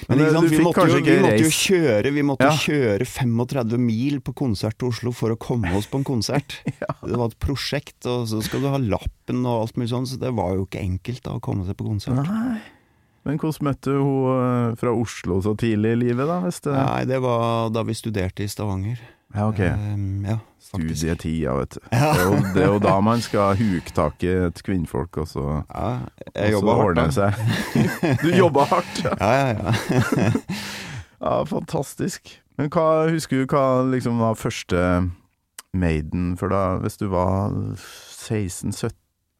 [0.09, 2.55] Men Men sant, du vi, måtte jo, vi måtte jo kjøre Vi måtte Ja.
[2.57, 6.55] kjøre 35 mil på konsert til Oslo for å komme oss på en konsert.
[7.05, 10.17] Det var et prosjekt, og så skal du ha lappen og alt mulig sånn, så
[10.17, 12.17] det var jo ikke enkelt da å komme seg på konsert.
[12.25, 12.57] Nei.
[13.25, 16.39] Men hvordan møtte du hun eh, fra Oslo så tidlig i livet, da?
[16.41, 16.73] Hvis det...
[16.73, 18.97] Nei, det var da vi studerte i Stavanger.
[19.35, 19.59] Ja, ok.
[19.59, 20.37] Um, ja.
[20.61, 21.79] Studietida, vet du.
[21.91, 25.27] Det er, jo, det er jo da man skal huke tak i et kvinnfolk, og
[25.27, 26.85] så, Ja, og så jobba hardt.
[26.85, 27.33] ordne seg.
[28.23, 29.15] Du jobba hardt, ja.
[29.19, 30.31] Ja, ja, ja.
[31.25, 31.33] ja.
[31.49, 32.37] Fantastisk.
[32.57, 35.09] Men hva husker du hva liksom var første
[35.73, 38.91] Maiden for da, hvis du var 16-17?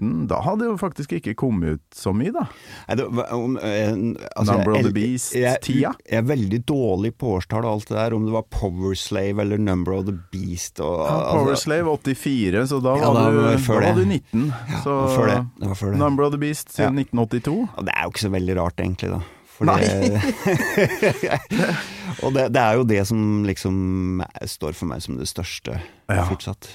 [0.02, 2.48] Da hadde jo faktisk ikke kommet ut så mye, da.
[2.88, 3.06] Nei, det,
[3.38, 3.92] om, eh,
[4.36, 5.92] altså, Number of the Beast-tida?
[6.10, 9.40] jeg er veldig dårlig på årstall og alt det der, om det var Power Slave
[9.46, 10.80] eller Number of the Beast.
[10.82, 14.02] Og, Ja, altså- Slave 84, så da Ja, var, da du, var før da var
[14.02, 14.48] du 19.
[14.50, 15.38] Ja, så før det.
[15.62, 16.00] Det var før det.
[16.00, 17.04] Number of the Beast siden Ja.
[17.06, 17.70] 1982.
[17.78, 19.22] Og det er jo ikke så veldig rart, egentlig, da.
[19.62, 21.12] Fordi, det-
[22.26, 25.78] og det, det er jo det som liksom står for meg som det største
[26.10, 26.26] Ja.
[26.26, 26.68] fortsatt.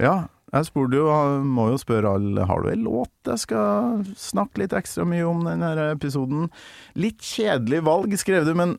[0.00, 1.08] Ja, jeg spurte jo,
[1.48, 5.40] må jo spørre alle, har du en låt jeg skal snakke litt ekstra mye om
[5.46, 6.50] denne episoden?
[6.98, 8.76] Litt kjedelig valg, skrev du, men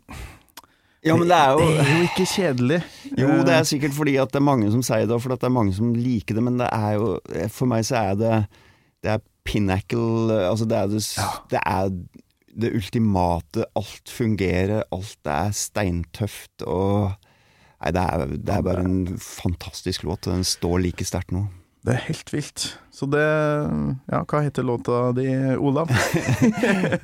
[1.04, 2.78] Ja, men det er jo det er jo ikke kjedelig.
[3.18, 5.46] Jo, det er sikkert fordi at det er mange som sier det, og fordi at
[5.46, 7.10] det er mange som liker det, men det er jo
[7.58, 8.36] For meg så er det
[9.04, 11.02] Det er pinnacle Altså, det er det,
[11.52, 11.90] det er
[12.54, 13.66] det ultimate.
[13.76, 17.16] Alt fungerer, alt er steintøft og
[17.84, 21.42] Nei, det er, det er bare en fantastisk låt, og den står like sterkt nå.
[21.84, 22.64] Det er helt vilt.
[22.96, 23.24] Så det
[24.08, 25.28] Ja, hva heter låta di,
[25.60, 25.90] Olav?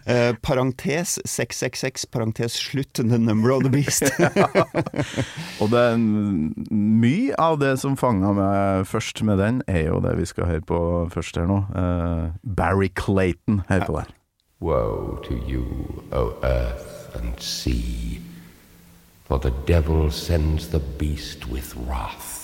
[0.09, 4.03] Eh, parentes 666, parentes slutt, The Number of the Beast.
[4.19, 4.47] ja.
[5.59, 10.15] Og det er mye av det som fanga meg først med den, er jo det
[10.17, 10.79] vi skal høre på
[11.13, 11.59] først her nå.
[11.75, 12.23] Eh,
[12.57, 14.15] Barry Clayton, hør på der.
[14.61, 15.65] Woe to you,
[16.11, 18.19] O earth and sea,
[19.27, 22.38] for the devil sends the beast with wrath,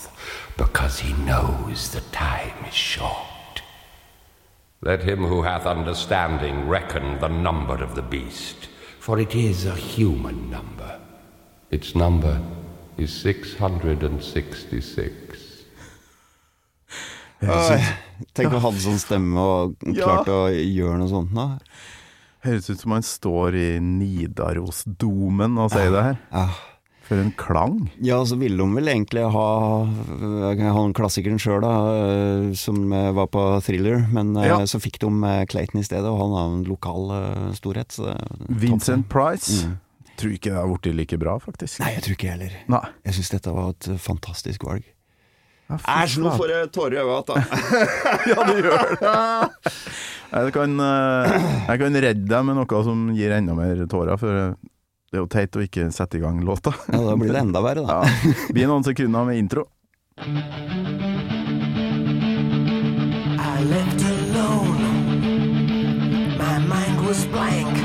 [0.57, 3.61] because he knows the time is short.
[4.81, 8.67] Let him who hath understanding reckon the number of the beast,
[8.99, 10.99] for it is a human number.
[11.71, 12.41] Its number
[12.97, 15.23] is 666.
[17.45, 17.79] Oi,
[18.33, 20.03] Tenk å ha hadde sånn stemme og Ja.
[20.05, 21.59] klart å gjøre noe sånt nå.
[22.45, 26.17] Høres ut som han står i Nidarosdomen og sier det her.
[26.31, 26.49] Ja.
[27.05, 27.91] For en klang.
[28.01, 29.45] Ja, så ville de vel egentlig ha
[30.73, 34.57] han klassikeren sjøl, da, eh, som eh, var på thriller, men eh, Ja.
[34.65, 35.11] så fikk de
[35.51, 37.13] Clayton i stedet, og han har en lokal
[37.53, 37.93] storhet.
[38.49, 39.67] Vincent Price.
[39.67, 39.77] Mm.
[40.17, 41.79] Tror ikke det har blitt like bra, faktisk.
[41.83, 42.57] Nei, jeg tror ikke heller.
[42.71, 42.83] Nei.
[43.05, 44.85] Jeg syns dette var et fantastisk valg.
[45.65, 47.89] Æsj, nå får jeg tårer i øynene igjen.
[48.31, 49.73] Ja, du gjør det.
[50.35, 54.55] Jeg kan, jeg kan redde deg med noe som gir enda mer tårer, for
[55.11, 56.73] det er jo teit å ikke sette i gang låta.
[56.91, 58.01] Ja, da blir det enda verre, da.
[58.03, 58.35] Ja.
[58.55, 59.67] Blir noen sekunder med intro.
[63.69, 64.85] left alone.
[66.37, 67.77] My mind was blank.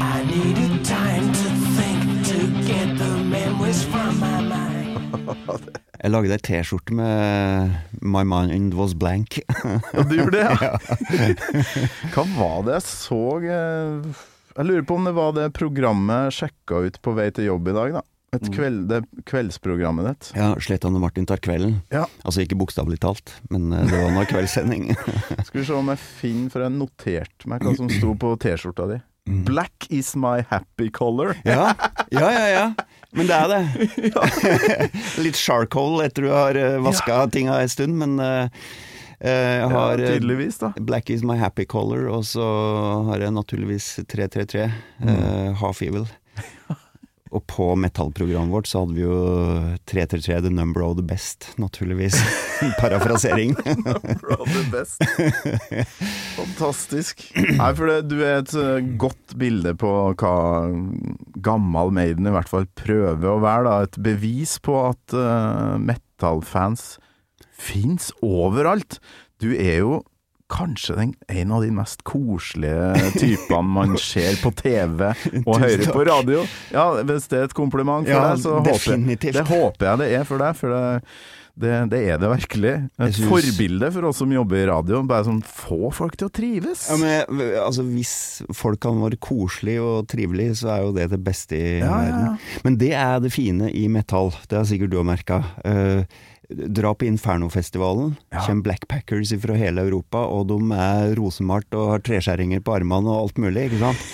[0.00, 2.38] I needed time to think to
[2.70, 4.96] get the memories from my mind.
[6.02, 9.40] Jeg lagde ei T-skjorte med 'My mind was blank'.
[9.92, 10.76] Ja, du gjorde det, ja.
[12.14, 14.20] Hva var det jeg så eh,
[14.56, 17.66] Jeg lurer på om det var det programmet jeg sjekka ut på vei til jobb
[17.68, 18.02] i dag, da.
[18.36, 20.30] Et kveld, det kveldsprogrammet ditt.
[20.36, 21.78] Ja, Slettan og Martin tar kvelden.
[21.92, 22.04] Ja.
[22.26, 24.90] Altså ikke bokstavelig talt, men eh, det var noe kveldssending.
[24.96, 28.88] Skal vi se om jeg finner, for jeg noterte meg hva som sto på T-skjorta
[28.92, 28.98] di.
[29.46, 31.34] Black is my happy color.
[31.44, 31.72] ja,
[32.14, 32.66] ja, ja, ja.
[33.16, 34.10] Men det er det.
[35.24, 37.30] Litt charcoal etter du har vaska ja.
[37.32, 38.66] tinga en stund, men eh, eh,
[39.20, 40.72] jeg har ja, eh, tydeligvis, da.
[40.76, 42.46] Black is my happy color, og så
[43.10, 44.66] har jeg naturligvis 333,
[45.02, 46.08] uh, Half Evil.
[47.34, 49.16] Og på metallprogrammet vårt så hadde vi jo
[49.90, 52.14] 333 The Number of the Best, naturligvis.
[52.80, 53.56] Parafrasering.
[53.66, 55.02] number of the best.
[56.36, 57.26] Fantastisk.
[57.34, 60.36] Nei, for det, du er et eh, godt bilde på hva
[61.44, 63.66] gammal Maiden i hvert fall prøver å være.
[63.66, 63.90] Da.
[63.90, 66.94] Et bevis på at uh, metal-fans
[67.58, 68.98] fins overalt.
[69.42, 70.02] Du er jo
[70.52, 75.08] kanskje den, en av de mest koselige typene man ser på TV
[75.42, 76.44] og hører på radio.
[76.70, 79.98] Ja, Hvis det er et kompliment for Ja, deg, så håper, jeg, det håper jeg
[80.04, 80.54] det er for deg.
[80.60, 80.84] For det,
[81.56, 82.72] det, det er det virkelig.
[83.00, 85.00] Et synes- forbilde for oss som jobber i radio.
[85.08, 86.84] Bare sånn få folk til å trives.
[86.92, 88.14] Ja, men altså, hvis
[88.54, 92.38] folk kan være koselige og trivelige, så er jo det det beste i Ja, verden.
[92.68, 95.42] Men det er det fine i metall, det har sikkert du òg merka.
[96.48, 102.62] Dra på Infernofestivalen, kommer Blackpackers fra hele Europa, og de er rosemalt og har treskjæringer
[102.64, 104.08] på armene og alt mulig, ikke sant.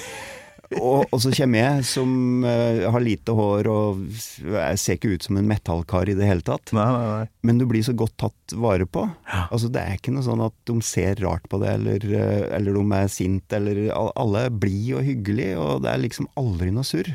[0.79, 5.27] Og, og så kommer jeg, som uh, har lite hår og jeg ser ikke ut
[5.27, 6.73] som en metallkar i det hele tatt.
[6.77, 7.27] Nei, nei, nei.
[7.45, 9.05] Men du blir så godt tatt vare på.
[9.43, 12.79] Altså Det er ikke noe sånn at de ser rart på det, eller, eh, eller
[12.79, 16.87] de er sint, eller Alle er blide og hyggelige, og det er liksom aldri noe
[16.87, 17.13] surr.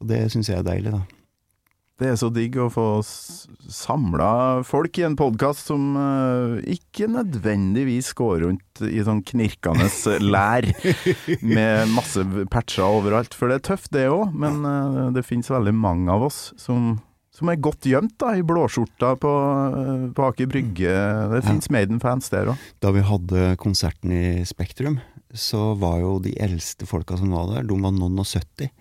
[0.00, 1.19] Og det syns jeg er deilig, da.
[2.00, 4.30] Det er så digg å få samla
[4.64, 9.84] folk i en podkast som uh, ikke nødvendigvis går rundt i sånn knirkende
[10.32, 10.64] lær
[11.44, 13.36] med masse patcher overalt.
[13.36, 16.94] For det er tøft, det òg, men uh, det finnes veldig mange av oss som,
[17.36, 19.32] som er godt gjemt da, i blåskjorta på,
[19.76, 20.94] uh, på Aker Brygge.
[21.34, 22.68] Det fins Maiden-fans der òg.
[22.80, 25.02] Da vi hadde konserten i Spektrum,
[25.36, 28.72] så var jo de eldste folka som var der, de var noen og 70.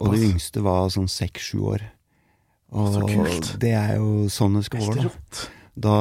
[0.00, 1.84] Og de yngste var sånn seks-sju år.
[2.74, 3.50] Og Så kult.
[3.62, 5.10] det er jo sånn det skal være.
[5.10, 5.44] Da.
[5.84, 5.98] Da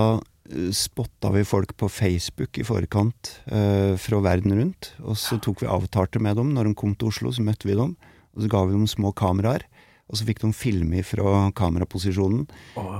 [0.49, 4.93] eh, spotta vi folk på Facebook i forkant uh, fra verden rundt.
[5.05, 6.53] Og så tok vi avtalte med dem.
[6.57, 7.93] Når de kom til Oslo, så møtte vi dem.
[8.33, 9.67] Og så ga vi dem små kameraer.
[10.13, 12.43] Og så fikk de filme fra kameraposisjonen.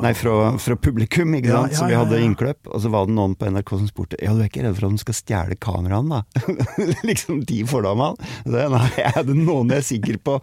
[0.02, 1.76] Nei, fra, fra publikum, ikke Ja, sant.
[1.76, 2.26] ja, så vi hadde ja.
[2.26, 2.72] innkløp.
[2.74, 4.88] Og så var det noen på NRK som spurte Ja, du er ikke redd for
[4.90, 6.56] at de skal stjele kameraene, da?
[7.10, 8.18] liksom de fordommene.
[8.50, 10.40] Nei, er det noen jeg er sikker på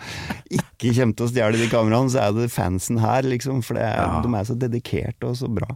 [0.54, 3.64] ikke kommer til å stjele de kameraene, så er det fansen her, liksom.
[3.66, 4.22] For det er, Ja.
[4.22, 5.74] de er så dedikerte og så bra.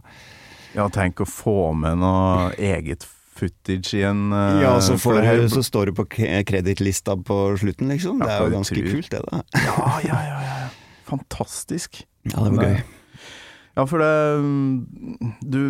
[0.75, 3.03] Ja, tenk å få med noe eget
[3.35, 6.05] footage i en uh, Ja, så, det så står du på
[6.47, 8.19] kredittlista på slutten, liksom.
[8.23, 9.41] Det er jo ganske kult, det, da.
[9.65, 10.67] Ja, ja, ja, ja.
[11.05, 12.03] Fantastisk.
[12.25, 12.81] Ja, det var gøy.
[13.75, 15.61] Ja, for det mm, Du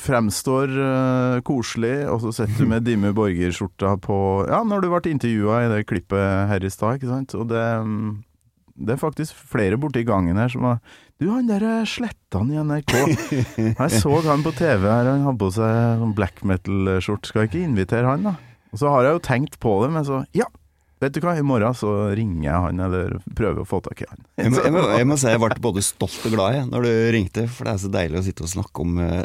[0.00, 5.10] fremstår uh, koselig, og så sitter du med Dimme Borger-skjorta på Ja, når du ble
[5.10, 7.34] intervjua i det klippet her i stad, ikke sant.
[7.34, 8.12] Og det mm,
[8.80, 10.78] det er faktisk flere borti gangen her som har
[11.20, 12.94] Du, han der er Slettan i NRK.
[13.82, 17.28] Jeg så han på TV her, han hadde på seg sånn black metal-skjort.
[17.28, 18.32] Skal jeg ikke invitere han, da?
[18.70, 20.48] Og så har jeg jo tenkt på det, men så Ja!
[21.00, 24.08] Vet du hva, i morgen så ringer jeg han, eller prøver å få tak i
[24.08, 24.24] han.
[24.36, 26.84] Jeg må, jeg, må, jeg må si jeg ble både stolt og glad jeg, når
[26.84, 29.22] du ringte, for det er så deilig å sitte og snakke om uh,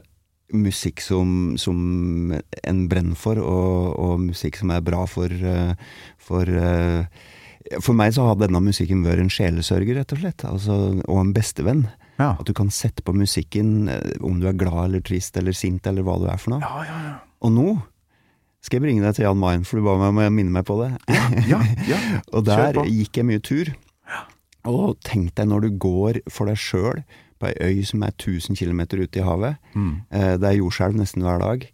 [0.56, 5.74] musikk som, som en brenner for, og, og musikk som er bra for uh,
[6.26, 7.04] For, uh,
[7.82, 11.36] for meg så har denne musikken vært en sjelesørger, rett og slett, altså, og en
[11.36, 11.84] bestevenn.
[12.16, 12.38] Ja.
[12.38, 13.90] At du kan sette på musikken
[14.24, 16.64] om du er glad eller trist eller sint eller hva du er for noe.
[16.64, 17.16] Ja, ja, ja.
[17.44, 17.68] Og nå
[18.66, 20.66] skal jeg bringe deg til Jan Mayen, for du ba meg om å minne meg
[20.68, 20.92] på det.
[21.50, 22.00] Ja, ja.
[22.36, 23.72] Og der gikk jeg mye tur.
[24.66, 27.04] Og tenk deg når du går for deg sjøl
[27.38, 29.60] på ei øy som er 1000 km ute i havet.
[29.76, 29.92] Mm.
[30.10, 31.68] Eh, Det er jordskjelv nesten hver dag.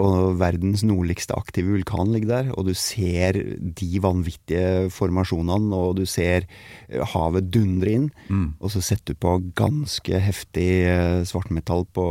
[0.00, 6.04] Og verdens nordligste aktive vulkan ligger der, og du ser de vanvittige formasjonene, og du
[6.06, 6.46] ser
[6.88, 8.06] eh, havet dundre inn.
[8.30, 8.52] Mm.
[8.62, 12.06] Og så setter du på ganske heftig eh, svartmetall på,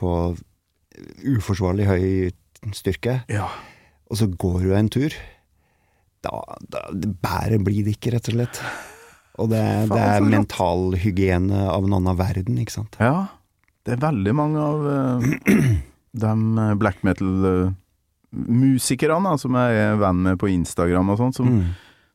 [0.00, 0.14] på
[1.36, 2.06] uforsvarlig høy
[2.74, 3.22] styrke.
[3.28, 3.48] ja.
[4.10, 5.12] Og så går du en tur.
[6.24, 6.30] Da,
[6.72, 8.60] da Bæret blir det ikke, rett og slett.
[9.38, 12.96] Og det, er- det Faen, er mentalhygiene av en annen verden, ikke sant.
[12.98, 13.26] Ja,
[13.84, 15.20] det er veldig mange av uh,
[16.18, 16.32] de
[16.64, 17.04] eh, black
[18.32, 21.64] metal-musikerne som jeg er venn med på Instagram og sånn, som, Mm.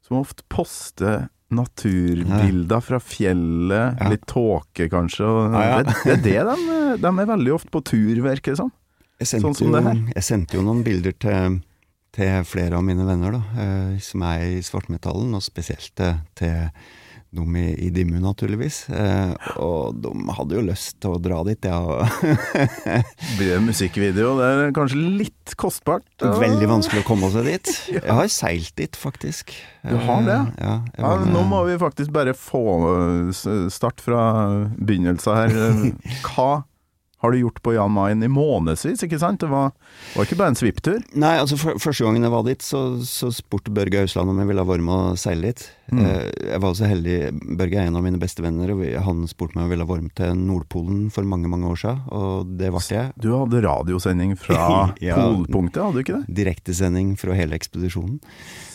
[0.03, 4.09] som ofte poster naturbilder fra fjellet, Ja.
[4.09, 5.25] litt tåke kanskje.
[5.53, 5.83] Ja, ja.
[5.83, 5.93] Det,
[6.25, 8.71] det er det de, de er veldig ofte på tur, virker det som.
[9.21, 9.93] Jeg sendte, Sånn som det her.
[10.01, 11.59] jo, jeg sendte jo noen bilder til,
[12.15, 16.69] til flere av mine venner, da, eh, som er i svartmetallen, og spesielt til, til
[17.33, 18.83] de i, i Dimmu, naturligvis.
[18.93, 21.79] Eh, og de hadde jo lyst til å dra dit, ja.
[23.37, 24.35] Blir det musikkvideo?
[24.37, 26.05] Det er kanskje litt kostbart?
[26.21, 26.33] ja.
[26.43, 27.71] Veldig vanskelig å komme seg dit.
[27.95, 29.55] Jeg har seilt dit, faktisk.
[29.87, 30.37] Du har det?
[30.57, 34.21] Eh, Ja, Ja, nå må vi faktisk bare få eh, start fra
[34.77, 35.57] begynnelsen her.
[36.27, 36.51] Hva
[37.23, 39.39] har du gjort på Jan Mayen i månedsvis, ikke sant?
[39.39, 39.71] Det var,
[40.11, 40.97] var ikke bare en svipptur.
[41.15, 44.51] Nei, altså for, Første gangen jeg var dit, så, så spurte Børge Ausland om jeg
[44.51, 45.63] ville være med og seile litt.
[45.91, 45.99] Mm.
[45.99, 47.15] Eh, jeg var også heldig
[47.59, 50.03] Børge er en av mine beste venner, og han spurte meg om jeg ville være
[50.05, 53.11] med til Nordpolen for mange mange år siden, og det ble jeg.
[53.19, 54.61] Du hadde radiosending fra
[55.03, 55.17] Ja.
[55.19, 56.37] polpunktet, hadde du ikke det?
[56.39, 58.21] Direktesending fra hele ekspedisjonen.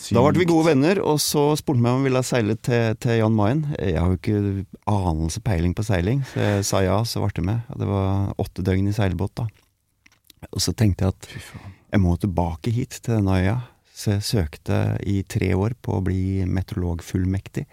[0.09, 2.93] Da ble vi gode venner, og så spurte han meg om jeg ville seile til,
[3.01, 3.65] til Jan Mayen.
[3.77, 7.45] Jeg har jo ikke anelse peiling på seiling, så jeg sa ja, så ble jeg
[7.49, 7.73] med.
[7.77, 9.47] Det var åtte døgn i seilbåt da.
[10.53, 11.29] Og så tenkte jeg at
[11.89, 13.57] jeg må tilbake hit til denne øya.
[13.99, 17.65] Så jeg søkte i tre år på å bli meteorologfullmektig.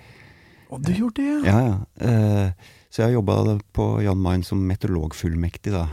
[0.74, 1.52] Å, du gjorde det, ja.
[1.52, 1.76] Ja, ja.
[2.02, 5.84] Eh, Så jeg har jobba på Jan Mayen som meteorologfullmektig, da.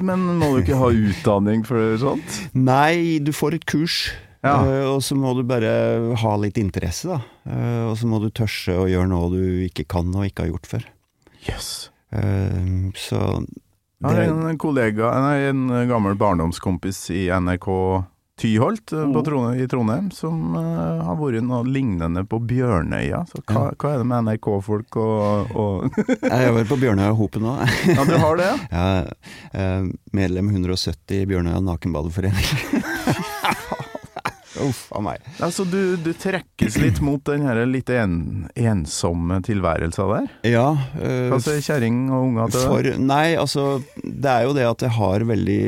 [0.00, 2.38] Men må du ikke ha utdanning for sånt?
[2.70, 4.00] Nei, du får et kurs.
[4.42, 4.54] Ja.
[4.64, 5.70] eh, og så må du bare
[6.16, 7.20] ha litt interesse, da.
[7.44, 10.54] Eh, og så må du tørse å gjøre noe du ikke kan og ikke har
[10.54, 10.86] gjort før.
[11.46, 11.68] Yes.
[12.10, 17.68] Så Jeg det, har en kollega, nei, en gammel barndomskompis i NRK
[18.40, 23.24] Tyholt på Trondheim, i Trondheim, som uh, har vært noe lignende på Bjørnøya.
[23.28, 26.00] Så hva, hva er det med NRK-folk og, og
[26.32, 27.58] jeg jobber på Bjørnøya Hopen nå.
[28.00, 28.48] Ja, du har det,
[28.78, 28.86] ja?
[29.52, 32.48] Eh, medlem 170 i Bjørnøya Nakenbadeforening.
[34.60, 35.22] Uff a meg.
[35.40, 40.32] Altså, du, du trekkes litt mot den her litt en, ensomme tilværelsen der?
[40.56, 40.66] Ja.
[40.96, 42.66] Hva sier kjerring og unger til det?
[42.72, 43.66] For, nei, altså
[44.02, 45.62] Det er jo det at jeg har veldig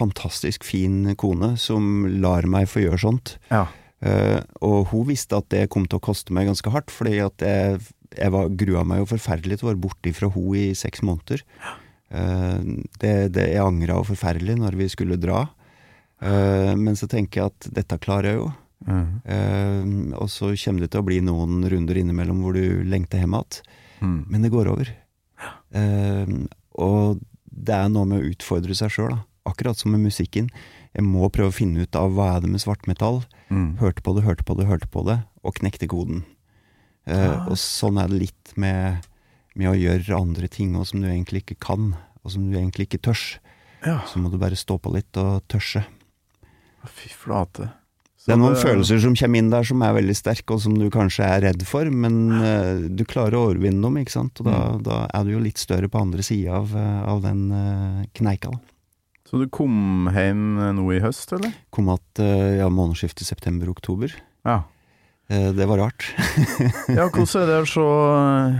[0.00, 3.36] fantastisk fin kone som lar meg få gjøre sånt.
[3.52, 3.66] Ja.
[4.00, 7.44] Uh, og hun visste at det kom til å koste meg ganske hardt, fordi at
[7.44, 7.80] jeg,
[8.16, 11.44] jeg var, grua meg jo forferdelig til å være borte fra hun i seks måneder.
[12.10, 12.56] Eh,
[12.98, 15.44] det, det, jeg angra jo forferdelig når vi skulle dra.
[16.20, 18.48] Uh, men så tenker jeg at dette klarer jeg jo.
[18.88, 20.16] Mm.
[20.16, 23.58] Og så kommer det til å bli noen runder innimellom hvor du lengter hjem igjen.
[24.00, 24.20] Mm.
[24.32, 24.92] Men det går over.
[26.80, 30.50] Og det er noe med å utfordre seg sjøl, akkurat som med musikken.
[30.96, 33.22] Jeg må prøve å finne ut av hva er det med svartmetall.
[33.50, 33.78] Mm.
[33.80, 36.24] Hørte på det, hørte på det, hørte på det, og knekte koden.
[37.06, 39.06] Eh, Og sånn er det litt med,
[39.54, 42.88] med å gjøre andre ting òg, som du egentlig ikke kan, og som du egentlig
[42.90, 43.38] ikke tørs.
[43.86, 44.02] Ja.
[44.10, 45.86] Så må du bare stå på litt og tørse.
[46.88, 47.70] Fy flate.
[48.20, 50.74] Så Det er noen følelser som kommer inn der som er veldig sterke, og som
[50.76, 54.42] du kanskje er redd for, men uh, du klarer å overvinne dem, ikke sant.
[54.42, 57.46] Og da, da er du jo litt større på andre sida av, eh, av den
[57.48, 58.52] uh, kneika.
[58.52, 58.69] da.
[59.30, 61.52] Så du kom hjem nå i høst, eller?
[61.70, 64.16] Kom at eh, ja, månedsskiftet september-oktober.
[64.42, 64.56] Ja.
[65.30, 66.08] Eh, det var rart.
[66.90, 68.58] Ja, hvordan er det å se eh,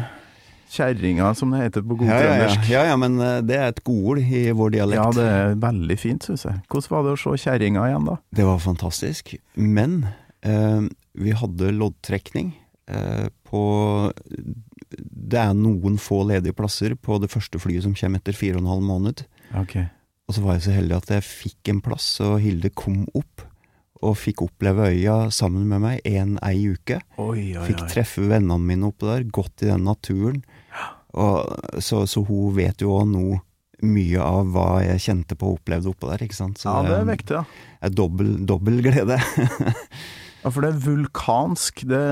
[0.71, 2.87] kjerringa, som det heter på god Ja, ja, ja.
[2.93, 5.03] ja, men det er et godord i vår dialekt.
[5.03, 6.63] Ja, det er veldig fint, syns jeg.
[6.71, 8.19] Hvordan var det å se kjerringa igjen, da?
[8.39, 9.35] Det var fantastisk.
[9.59, 10.05] Men
[10.47, 10.87] eh,
[11.19, 12.55] vi hadde loddtrekning
[12.87, 13.63] eh, på
[14.95, 18.69] Det er noen få ledige plasser på det første flyet som kommer etter fire og
[18.69, 19.27] en halv måned.
[19.59, 19.81] Ok.
[20.31, 23.43] Og så var jeg så heldig at jeg fikk en plass, og Hilde kom opp.
[24.07, 27.01] Og fikk oppleve øya sammen med meg en ei uke.
[27.19, 30.39] Oi, oi, Fikk treffe vennene mine oppe der, gått i den naturen.
[31.19, 31.51] Og,
[31.83, 33.25] så, så hun vet jo òg nå
[33.91, 36.63] mye av hva jeg kjente på og opplevde oppå der, ikke sant.
[36.63, 37.67] Så Ja, det er vektig, ja.
[37.83, 39.19] er dobbel, dobbel glede.
[40.45, 41.83] Ja, for det er vulkansk.
[41.91, 42.05] Det,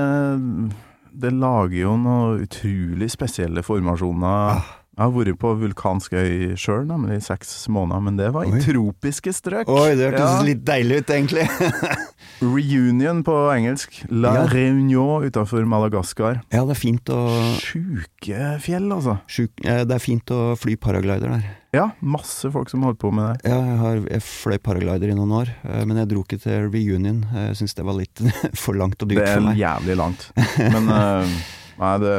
[1.23, 4.59] det lager jo noen utrolig spesielle formasjoner.
[4.59, 4.75] Ah.
[4.97, 8.51] Jeg har vært på vulkansk øy sjøl, nemlig i seks måneder, men det var i
[8.51, 8.59] Oi.
[8.65, 9.69] tropiske strøk.
[9.71, 10.41] Oi, det hørtes Ja.
[10.43, 11.45] litt deilig ut, egentlig.
[12.41, 14.01] Reunion på engelsk.
[14.11, 14.47] La Ja.
[14.47, 16.41] Réunion utafor Madagaskar.
[16.51, 17.19] Ja, det er fint å,
[17.63, 19.19] Sjuke fjell, altså.
[19.27, 21.47] sjuk, eh, det er fint å fly paraglider der.
[21.71, 23.51] Ja, masse folk som holder på med det.
[23.51, 26.67] Ja, jeg, har, jeg fløy paraglider i noen år, eh, men jeg dro ikke til
[26.73, 27.23] reunion.
[27.35, 28.23] Jeg syns det var litt
[28.63, 29.55] for langt og dyrt for meg.
[29.55, 30.29] Det er jævlig langt.
[30.59, 31.39] Men eh,
[31.79, 32.13] nei, det,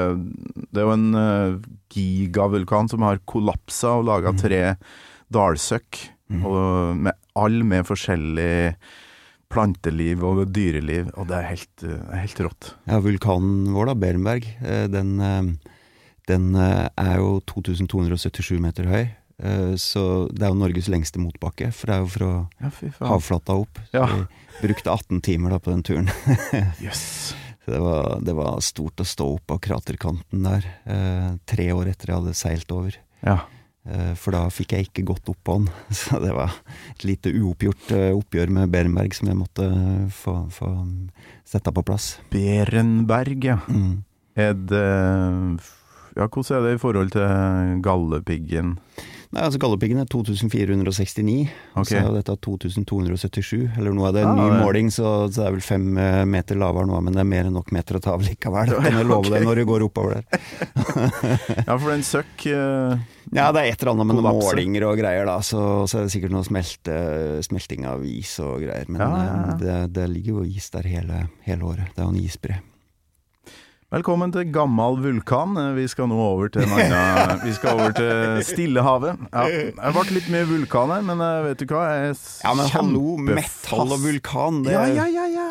[0.72, 1.58] det er jo en uh,
[1.92, 4.62] gigavulkan som har kollapsa og laga tre
[5.32, 6.00] dalsøkk.
[6.30, 6.44] Mm.
[7.06, 8.76] Med all med forskjellig
[9.50, 12.68] planteliv og dyreliv, og det er helt, eh, helt rått.
[12.86, 15.72] Ja, vulkanen vår, da, Berenberg, eh, den, eh,
[16.30, 19.08] den eh, er jo 2277 meter høy.
[19.42, 22.30] Eh, Så det er jo Norges lengste motbakke, for det er jo fra
[22.60, 22.70] Ja,
[23.10, 23.80] havflata opp.
[23.90, 24.06] Så Ja.
[24.60, 26.06] Vi brukte 18 timer da på den turen.
[26.84, 27.34] Jøss.
[27.70, 32.10] Det var, det var stort å stå opp av kraterkanten der, eh, tre år etter
[32.12, 32.96] jeg hadde seilt over.
[33.22, 33.38] Ja.
[33.88, 35.68] Eh, For da fikk jeg ikke gått opp på den.
[36.02, 36.52] Så det var
[36.92, 40.72] et lite uoppgjort eh, oppgjør med Berenberg som jeg måtte eh, få, få
[41.48, 42.12] sette på plass.
[42.34, 43.58] Berenberg, ja.
[43.70, 44.02] Mm.
[44.38, 44.84] Er det
[46.16, 48.76] Ja, hvordan er det i forhold til Galdhøpiggen?
[49.30, 51.78] Nei, altså Galdhøpiggen er 2469, okay.
[51.78, 51.90] Ok.
[51.92, 53.60] så er dette 2277.
[53.78, 56.24] Eller nå er det Ah, ny det- måling, så, så det er vel fem eh,
[56.26, 58.72] meter lavere nå, men det er mer enn nok meter å ta av likevel.
[58.82, 59.36] Kan jeg love okay.
[59.38, 60.24] deg når du går oppover der.
[61.68, 62.96] Ja, for den søkk uh,
[63.30, 65.36] Ja, det er et eller annet med noen målinger og greier, da.
[65.46, 66.96] Så, så er det sikkert noe smelte,
[67.46, 68.90] smelting av is og greier.
[68.90, 69.38] Men Ja, ja, ja.
[69.54, 71.86] eh, Det, det ligger jo is der hele, hele året.
[71.94, 72.58] Det er jo en isbre.
[73.90, 75.56] Velkommen til Gammal vulkan.
[75.58, 79.18] Eh, Vi skal nå over til en annen Vi skal over til Stillehavet.
[79.32, 81.88] Ja, jeg ble litt mye vulkan her, men eh, vet du hva?
[81.90, 85.48] Jeg er Ja, men hallo, metall og vulkan, det Ja, ja, ja, ja.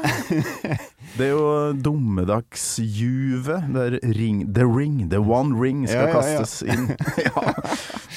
[1.19, 6.39] Det er jo dommedagsjuvet der ring, The ring, the one ring skal Ja, ja, ja.
[6.39, 6.87] kastes inn.
[7.27, 7.43] ja.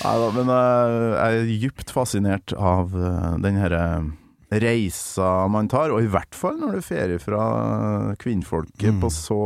[0.05, 3.83] Neida, men eh, jeg er dypt fascinert av uh, den herre
[4.61, 9.01] reisa man tar, og i hvert fall når du ferier fra kvinnfolket Mm.
[9.01, 9.39] på så,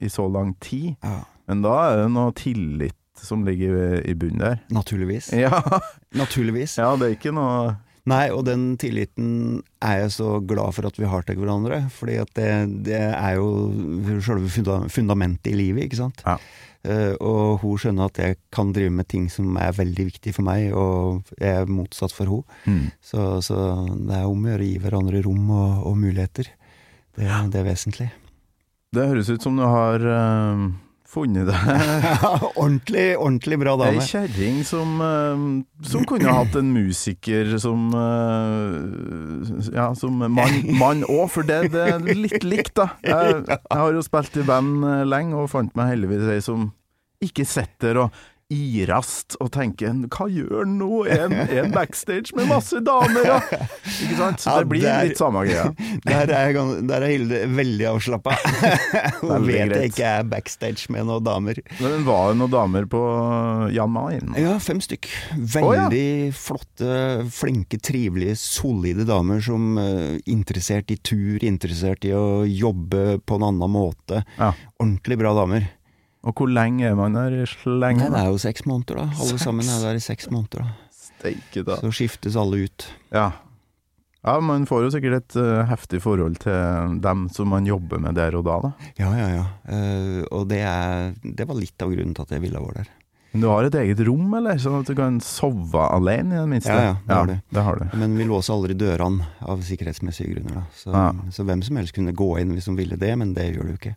[0.00, 0.96] i så lang tid.
[1.02, 4.60] Ja, Men da er det noe tillit som ligger i- bunnen der.
[4.70, 5.32] naturligvis.
[5.32, 5.60] Ja,
[6.14, 6.76] Naturligvis.
[6.78, 7.76] ja, det er ikke noe
[8.06, 11.90] Nei, og den tilliten er jeg så glad for at vi har til hverandre.
[11.90, 13.48] Fordi at det, det er jo
[14.22, 16.22] funda- fundamentet i livet, ikke sant.
[16.24, 16.36] Ja.
[16.86, 20.46] Eh, og hun skjønner at jeg kan drive med ting som er veldig viktig for
[20.46, 22.60] meg, og jeg er motsatt for henne.
[22.66, 22.86] Mm.
[23.02, 23.58] Så, så
[23.90, 26.52] det er om å gjøre å gi hverandre rom og, og muligheter.
[27.16, 28.10] Det, det er vesentlig.
[28.94, 30.66] Det høres ut som du har eh,
[31.16, 31.60] funnet deg
[32.60, 34.04] ordentlig, ordentlig bra Ei dame.
[34.04, 35.44] kjerring som, eh,
[35.90, 42.06] som kunne hatt en musiker som eh, Ja, som mann òg, for det, det er
[42.12, 42.90] litt likt, da.
[43.06, 46.70] Jeg, jeg har jo spilt i band eh, lenge, og fant meg heldigvis ei som
[47.24, 52.78] ikke sitter og irast og tenker 'hva gjør han nå?' en, er backstage med masse
[52.84, 53.38] damer, ja?
[54.04, 54.38] Ikke sant?
[54.40, 55.74] Så Ja, det blir det er- litt samme greia.
[56.06, 56.52] Der er,
[56.86, 58.36] der er Hilde veldig avslappa.
[59.20, 59.74] Hun vet greit.
[59.74, 61.58] jeg ikke er backstage med noen damer.
[61.80, 63.00] Men var det noen damer på
[63.74, 64.34] Jan Mayen?
[64.38, 65.08] Ja, fem stykk.
[65.36, 73.18] Veldig flotte, flinke, trivelige, solide damer som uh, interessert i tur, interessert i å jobbe
[73.26, 74.22] på en annen måte.
[74.38, 74.52] Ja.
[74.78, 75.66] Ordentlig bra damer.
[76.26, 77.30] Og hvor lenge er man der?
[77.30, 78.10] Nei, Slenge?
[78.10, 79.06] det er jo seks måneder, da.
[79.14, 79.46] Alle Seks?
[79.46, 80.96] sammen er der i seks måneder, da.
[81.06, 81.78] Steike, da.
[81.78, 82.86] Så skiftes alle ut.
[83.14, 83.28] Ja.
[84.26, 88.18] ja, man får jo sikkert et uh, heftig forhold til dem som man jobber med
[88.18, 88.72] der og da, da.
[88.98, 89.46] Ja, ja, ja.
[89.70, 92.92] Uh, og det, er, det var litt av grunnen til at jeg ville være der.
[93.36, 94.56] Men du har et eget rom, eller?
[94.62, 96.72] Sånn at du kan sove alene, i det minste?
[96.72, 97.34] Ja, ja, det har du.
[97.52, 97.96] det har du.
[98.00, 100.64] Men vi låser aldri dørene av sikkerhetsmessige grunner, da.
[100.80, 101.12] Så, Ja.
[101.36, 103.74] så hvem som helst kunne gå inn hvis de ville det, men det gjør du
[103.76, 103.94] ikke.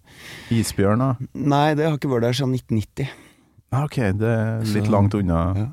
[0.52, 1.16] Isbjørn, da?
[1.34, 3.08] Nei, det har ikke vært der siden 1990.
[3.72, 5.54] Ah, Ok, det er litt Så- langt unna.
[5.56, 5.68] Ja.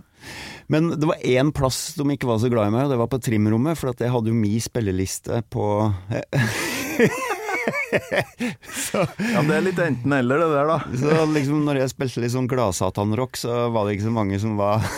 [0.68, 3.06] Men det var én plass de ikke var så glad i meg, og det var
[3.08, 3.76] på trimrommet.
[3.78, 5.92] For at jeg hadde jo mi spilleliste på
[9.32, 10.78] Ja, det er litt enten-eller, det der, da.
[11.00, 14.56] Så liksom når jeg spilte litt sånn gladsatanrock, så var det ikke så mange som
[14.60, 14.84] var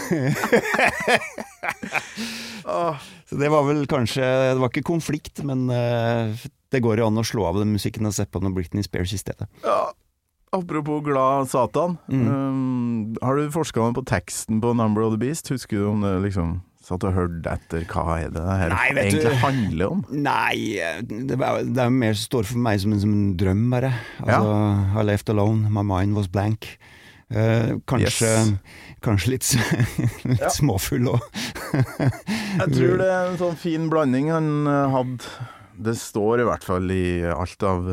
[3.29, 6.37] Så det var vel kanskje Det var ikke konflikt, men eh,
[6.73, 9.14] det går jo an å slå av den musikken og se på noe Britney Spears
[9.16, 9.49] i stedet.
[9.64, 9.89] Ja.
[10.53, 11.99] Apropos glad satan.
[12.09, 12.29] Mm.
[12.29, 15.49] Um, har du forska på teksten på 'Number of the Beast'?
[15.53, 18.89] Husker du om det liksom satt og hørte etter hva er det det her Nei,
[19.05, 20.05] egentlig du- handler om?
[20.11, 20.55] Nei,
[21.05, 23.93] det er, det er mer står for meg som en, som en drøm, bare.
[24.24, 26.78] Altså, I left alone, my mind was blank.
[27.30, 28.53] Eh, kanskje, Yes.
[29.05, 29.45] kanskje litt,
[30.24, 30.49] litt Ja.
[30.49, 31.20] småfull òg.
[32.59, 35.28] Jeg tror det er en sånn fin blanding han eh, hadde.
[35.78, 37.93] Det står i hvert fall i alt av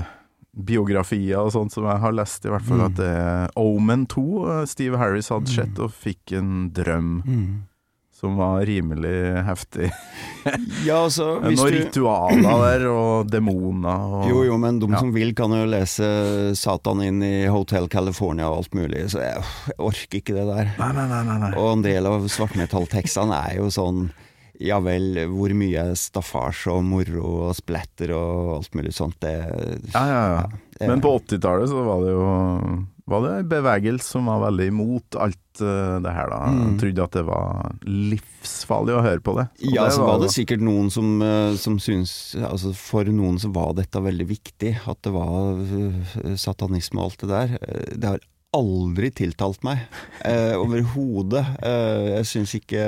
[0.56, 2.86] biografier og sånt som jeg har lest, i hvert fall Mm.
[2.88, 4.24] at det er Omen 2
[4.62, 7.64] eh, Steve Harris hadde sett og fikk en drøm Mm.
[8.16, 9.90] Som var rimelig heftig.
[10.86, 15.02] Ja, altså hvis Noen du ritualer der, og demoner og Jo, jo, men de Ja.
[15.04, 16.08] som vil kan jo lese
[16.56, 20.72] Satan inn i Hotel California og alt mulig, så jeg, jeg orker ikke det der.
[20.80, 21.38] Nei, nei, nei.
[21.44, 21.52] nei.
[21.60, 24.08] Og en del av svartmetalltekstene er jo sånn
[24.64, 29.18] ja vel, hvor mye staffasje og moro og splatter og alt mulig sånt.
[29.20, 29.34] Det,
[29.92, 30.88] Ja, ja, ja.
[30.88, 32.28] Men på 80-tallet så var det jo
[33.12, 36.40] var det en bevegelse som var veldig imot alt det her, da.
[36.52, 36.76] Mm.
[36.82, 39.46] Trodde at det var livsfarlig å høre på det.
[39.70, 43.52] Og Ja, så var det sikkert noen som, eh, som syns Altså for noen så
[43.54, 47.58] var dette veldig viktig, at det var eh, satanisme og alt det der.
[47.62, 48.20] Eh, Det har
[48.56, 49.82] aldri tiltalt meg.
[50.24, 51.46] Eh, Overhodet.
[51.64, 52.86] Eh, jeg syns ikke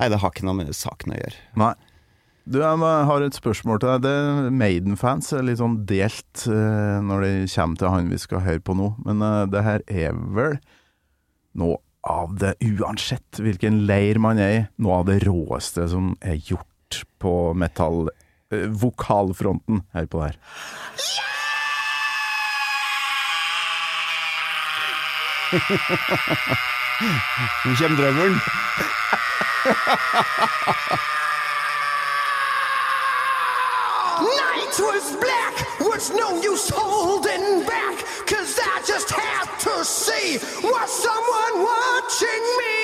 [0.00, 1.40] Nei, det har ikke noe med saken å gjøre.
[1.60, 1.74] Nei.
[2.44, 4.02] Du, jeg har et spørsmål til deg.
[4.02, 8.58] Det Maiden-fans er litt sånn delt eh, når det kommer til han vi skal høre
[8.66, 8.88] på nå.
[9.06, 10.56] Men eh, det her er vel
[11.58, 16.40] noe av det, uansett hvilken leir man er i, noe av det råeste som er
[16.42, 18.08] gjort på metall
[18.52, 20.38] eh, vokalfronten her på det her.
[27.64, 28.32] Nå kommer drømmen.
[34.22, 37.81] Night was black, was no use holding back,
[38.94, 40.38] just have to see
[40.68, 42.76] what someone watching me.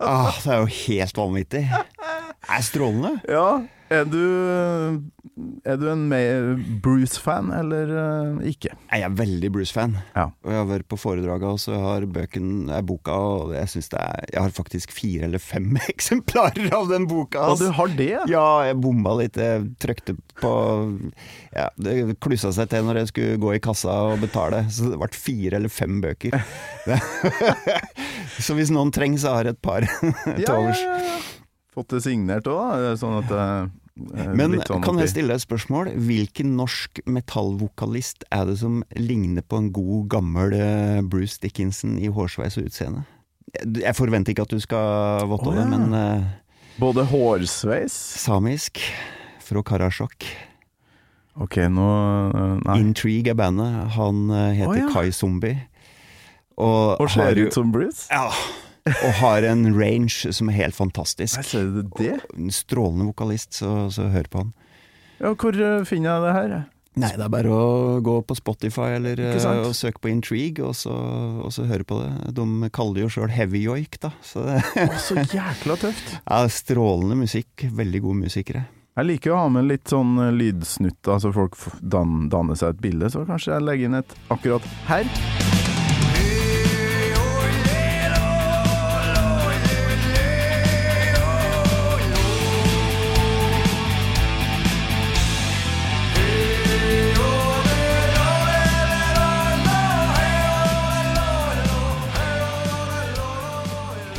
[0.00, 1.64] Ah, det er jo helt vanvittig.
[1.70, 3.20] Det er strålende.
[3.28, 3.60] Ja,
[3.92, 4.22] er du,
[5.68, 6.04] er du en
[6.84, 8.72] Bruce-fan, eller eh, ikke?
[8.90, 9.96] Jeg er veldig Bruce-fan.
[10.16, 10.28] Ja.
[10.44, 13.90] Og jeg har vært på foredraget, og så har bøken, er boka og jeg synes
[13.92, 17.44] det er Jeg har faktisk fire eller fem eksemplarer av den boka.
[17.52, 18.14] Og du har det?
[18.30, 19.38] Ja, jeg bomma litt.
[19.40, 20.52] Jeg trykte på
[21.52, 25.00] Ja, det klussa seg til når jeg skulle gå i kassa og betale, så det
[25.00, 26.38] ble fire eller fem bøker.
[28.44, 29.86] så hvis noen trenger, så har jeg et par
[30.38, 30.82] til overs.
[31.72, 32.96] Fått det signert òg, da?
[33.00, 35.90] Sånn at er Men sånn kan jeg stille deg et spørsmål?
[36.06, 42.08] Hvilken norsk metallvokalist er det som ligner på en god, gammel eh, Bruce Dickinson i
[42.12, 43.04] hårsveis og utseende?
[43.52, 45.68] Jeg forventer ikke at du skal votte over, oh, ja.
[45.68, 46.30] men uh,
[46.80, 48.80] Både hårsveis samisk
[49.44, 50.24] fra Karasjok.
[51.44, 51.88] Ok, nå
[52.64, 52.78] Nei.
[52.80, 53.76] Intrigue er bandet.
[53.98, 54.88] Han eh, heter oh, ja.
[54.92, 55.58] Kai Zombie.
[56.56, 58.08] Og, Og ser ut som Bruce?
[58.12, 58.28] Ja.
[59.06, 61.38] Og har en range som er helt fantastisk.
[61.38, 62.18] Nei, ser du det?
[62.34, 64.52] En strålende vokalist, så, så hør på han.
[65.22, 66.54] Ja, hvor eh, finner jeg det her?
[66.92, 70.74] Nei, det er bare å gå på Spotify eller eh, og søke på Intrigue, og
[70.76, 72.34] så, og så høre på det.
[72.36, 74.12] De kaller det jo sjøl heavy joik, da.
[74.26, 74.58] Så det
[75.00, 76.14] så jækla tøft.
[76.26, 77.64] Ja, strålende musikk.
[77.72, 78.66] Veldig gode musikere.
[78.92, 83.08] Jeg liker å ha med litt sånn lydsnutt lydsnutter, så folk danner seg et bilde.
[83.14, 85.08] Så kanskje jeg legger inn et akkurat her.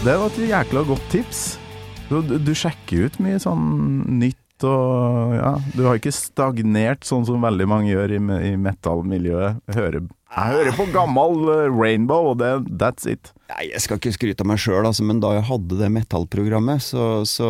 [0.03, 1.41] Det var et jækla godt tips.
[2.09, 3.61] Du, du, sjekker ut mye sånn
[4.19, 9.61] nytt og ja, du har ikke stagnert sånn som veldig mange gjør i, i metal-miljøet.
[9.71, 12.51] Hører, jeg hører på gammel eh, Rainbow, og det,
[12.83, 13.31] that's it.
[13.53, 16.83] Nei, Jeg skal ikke skryte av meg sjøl, altså, men da jeg hadde det metallprogrammet,
[16.83, 17.49] så, så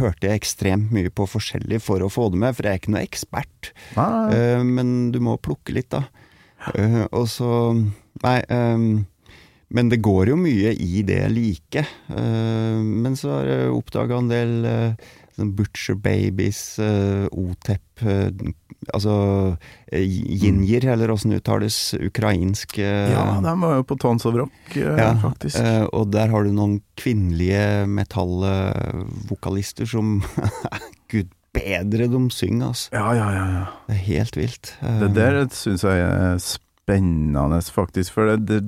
[0.00, 2.96] hørte jeg ekstremt mye på forskjellig for å få det med, for jeg er ikke
[2.98, 3.72] noe ekspert.
[3.94, 6.02] Eh, men du må plukke litt, da.
[6.74, 7.48] Uh, og så
[8.22, 8.38] Nei.
[8.48, 9.04] ehm,
[9.74, 11.82] men det går jo mye i det like.
[12.14, 18.28] Eh, men så har jeg oppdaga en del eh, sånn Butcher Babies, uh, Otep eh,
[18.92, 19.14] Altså
[19.96, 21.76] Jinjer, eller åssen det uttales.
[21.96, 25.56] Ukrainsk eh, ja, de var jo på Tons of Rock, eh, ja, faktisk.
[25.56, 30.18] eh, og der har du noen kvinnelige metallvokalister som
[31.12, 32.90] Gud bedre de synger, altså.
[32.92, 33.44] Ja, ja, ja.
[33.54, 33.64] ja.
[33.88, 34.72] Det er helt vilt.
[34.82, 38.16] Eh, Det der syns jeg er spennende, faktisk.
[38.16, 38.60] For det, det,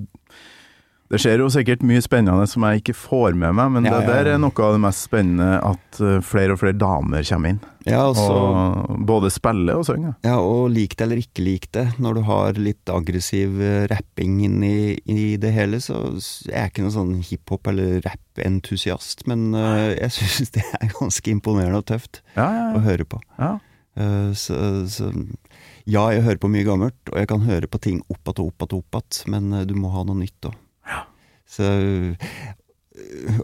[1.12, 4.08] det skjer jo sikkert mye spennende som jeg ikke får med meg, men Ja, det
[4.10, 7.60] der er noe av det mest spennende, at eh, flere og flere damer kommer inn.
[7.86, 10.16] Ja, altså, Og både spiller og synger.
[10.26, 11.84] ja, og lik det eller ikke lik det.
[12.02, 16.00] Når du har litt aggressiv eh, rapping inn i, i det hele, så
[16.48, 21.30] jeg er ikke noen sånn hiphop- eller rap-entusiast, men uh, jeg syns det er ganske
[21.30, 23.22] imponerende og tøft Ja, å ja, høre på.
[23.38, 23.56] ja.
[23.96, 24.52] Uh, så,
[24.92, 25.06] så
[25.88, 28.50] ja, jeg hører på mye gammelt, og jeg kan høre på ting opp igjen og
[28.50, 30.58] opp igjen og opp men du må ha noe nytt òg.
[31.50, 32.30] Så øh,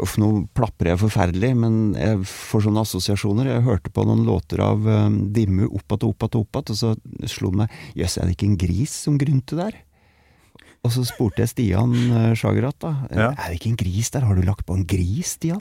[0.00, 3.50] Uff, nå plaprer jeg forferdelig, men jeg får sånne assosiasjoner.
[3.50, 6.56] Jeg hørte på noen låter av um, Dimmu opp att og opp att og opp
[6.62, 6.92] att, og så
[7.28, 9.76] slo det meg Jøss, er det ikke en gris som grynter der?
[10.82, 12.94] Og så spurte jeg Stian uh, Sjagerat, da.
[13.12, 13.28] Ja.
[13.36, 14.24] Er det ikke en gris der?
[14.26, 15.60] Har du lagt på en gris, Stian?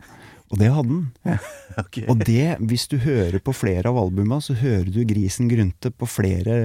[0.51, 1.39] Og det hadde han.
[1.79, 2.01] Ok.
[2.11, 6.03] Og det, hvis du hører på flere av albuma, så hører du grisen grynte på
[6.11, 6.57] flere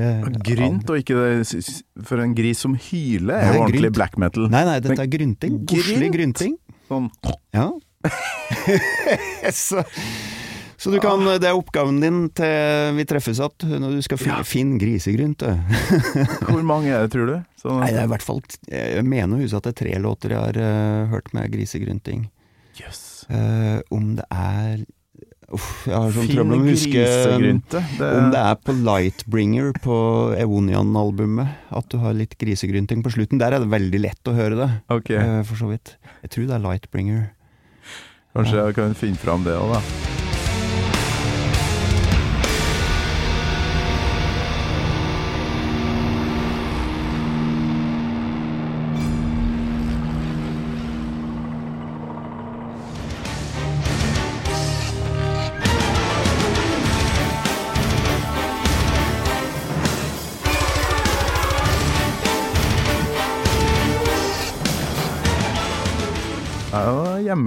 [0.42, 1.60] Grynt, og ikke det
[2.08, 3.98] For en gris som hyler, er jo ordentlig grynt.
[4.00, 4.48] black metal.
[4.50, 5.60] Nei, nei, dette er grynting.
[5.70, 6.56] Koselig grynting.
[6.90, 7.06] Sånn
[7.54, 7.68] Ja.
[9.54, 9.84] så,
[10.76, 14.42] så du kan, det er oppgaven din til vi treffes igjen, når du skal finne,
[14.46, 15.46] finne grisegrynt.
[16.50, 17.36] Hvor mange er det, tror du?
[17.62, 19.94] Sånn, Nei, det er i hvert fall Jeg mener å huske at det er tre
[20.02, 22.26] låter jeg har uh, hørt med grisegrynting.
[22.82, 23.05] Jøss.
[23.32, 24.84] Eh, om det er
[25.54, 27.02] Uff, jeg har sånn trøbbel med å huske.
[27.70, 29.98] Det, om det er på Lightbringer på
[30.42, 33.38] Evonian-albumet at du har litt grisegrynting på slutten.
[33.38, 35.22] Der er det veldig lett å høre det, okay.
[35.22, 35.94] uh, for så vidt.
[36.26, 37.24] Jeg tror det er Lightbringer.
[38.34, 40.15] kanskje jeg kan finne fram det òg, da.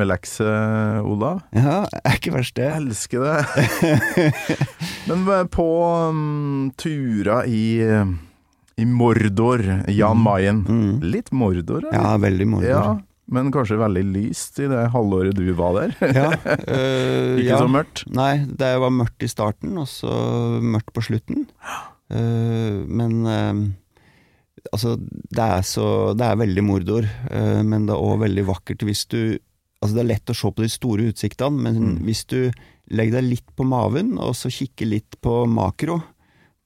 [0.10, 0.54] Jo
[1.14, 1.34] Ola.
[1.56, 2.68] Ja, er ikke verst det.
[2.68, 4.30] Jeg elsker det.
[5.10, 5.68] Men på
[6.10, 7.84] um, turer i,
[8.80, 10.64] i Mordor, Jan Mayen.
[10.68, 10.96] Mm.
[11.06, 12.00] Litt Mordor, eller?
[12.00, 12.70] Ja, veldig Mordor.
[12.70, 12.98] Ja,
[13.30, 15.92] men kanskje veldig lyst i det halvåret du var der.
[16.18, 17.60] Ja, øh, Ikke ja.
[17.62, 18.04] så mørkt.
[18.10, 20.10] Nei, det var mørkt i starten, og så
[20.64, 21.46] mørkt på slutten.
[22.10, 23.68] Uh, men uh,
[24.74, 28.84] altså, det er så Det er veldig mordor, eh, men det er òg veldig vakkert
[28.88, 29.22] hvis du
[29.82, 32.00] Altså, det er lett å se på de store utsiktene, men Mm.
[32.04, 32.52] hvis du
[32.92, 36.02] legger deg litt på maven, og så kikker litt på makro,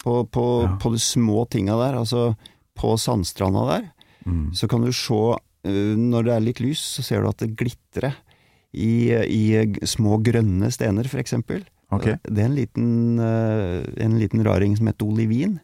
[0.03, 0.77] på, på, Ja.
[0.81, 2.35] på de små tinga der, altså
[2.75, 3.91] på sandstranda der,
[4.25, 4.51] Mm.
[4.55, 7.55] så kan du se eh, Når det er litt lys, så ser du at det
[7.55, 8.15] glitrer
[8.73, 11.63] i, i små grønne stener, for eksempel.
[12.23, 15.59] Det er en liten, eh, en liten raring som heter olivin.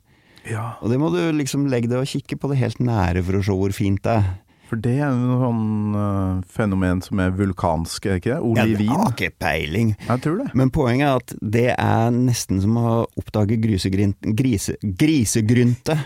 [0.50, 3.34] Ja, Og det må du liksom legge deg og kikke på det helt nære for
[3.34, 4.40] å se hvor fint det er.
[4.70, 8.42] For det er jo sånn uh, fenomen som er vulkansk, er ikke det?
[8.46, 8.92] Olivin?
[8.94, 9.96] Har ikke peiling.
[10.06, 10.50] Jeg tror det.
[10.58, 15.98] Men poenget er at det er nesten som å oppdage grise, grisegrynte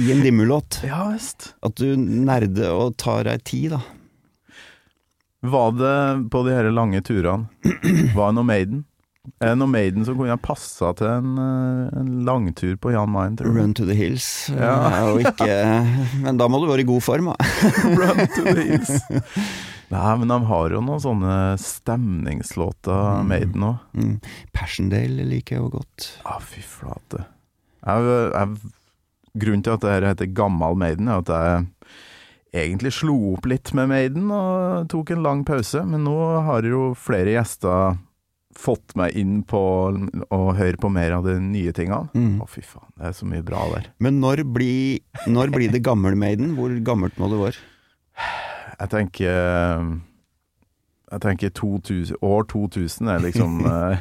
[0.00, 0.80] i en dimmelåt.
[0.86, 1.52] Ja visst.
[1.64, 3.82] At du nerder og tar deg tid, da.
[5.44, 5.96] Var det
[6.32, 7.44] på de her lange turene
[8.16, 8.86] Var det noe Maiden?
[9.40, 13.38] Noe Maiden som kunne ha passa til en, eh, en langtur på Jan Mayen?
[13.40, 14.26] Run to the hills.
[14.52, 14.74] Ja.
[14.90, 15.56] eh, Og ikke,
[16.24, 17.48] men da må du være i god form, da.
[18.00, 18.92] Run to the hills.
[19.94, 23.82] Nei, men de har jo noen sånne stemningslåter, Maiden òg.
[23.96, 24.14] Mm.
[24.56, 26.08] Passiondale liker jeg jo godt.
[26.28, 27.24] Å, fy flate.
[27.84, 28.72] Jeg, jeg,
[29.44, 31.30] grunnen til at det heter Gammal Maiden, er at
[32.54, 36.16] jeg egentlig slo opp litt med Maiden og tok en lang pause, men nå
[36.48, 37.96] har jo flere gjester
[38.58, 39.58] fått meg inn på
[40.30, 42.06] å høre på mer av de nye tingene.
[42.08, 42.40] Å, Mm.
[42.48, 43.88] fy faen, det er så mye bra der.
[43.98, 46.54] Men når blir, når blir det gammel Maiden?
[46.56, 47.62] Hvor gammelt må det være?
[48.80, 50.00] Jeg tenker
[51.14, 53.98] Jeg tenker 2000, år 2000 er liksom eh,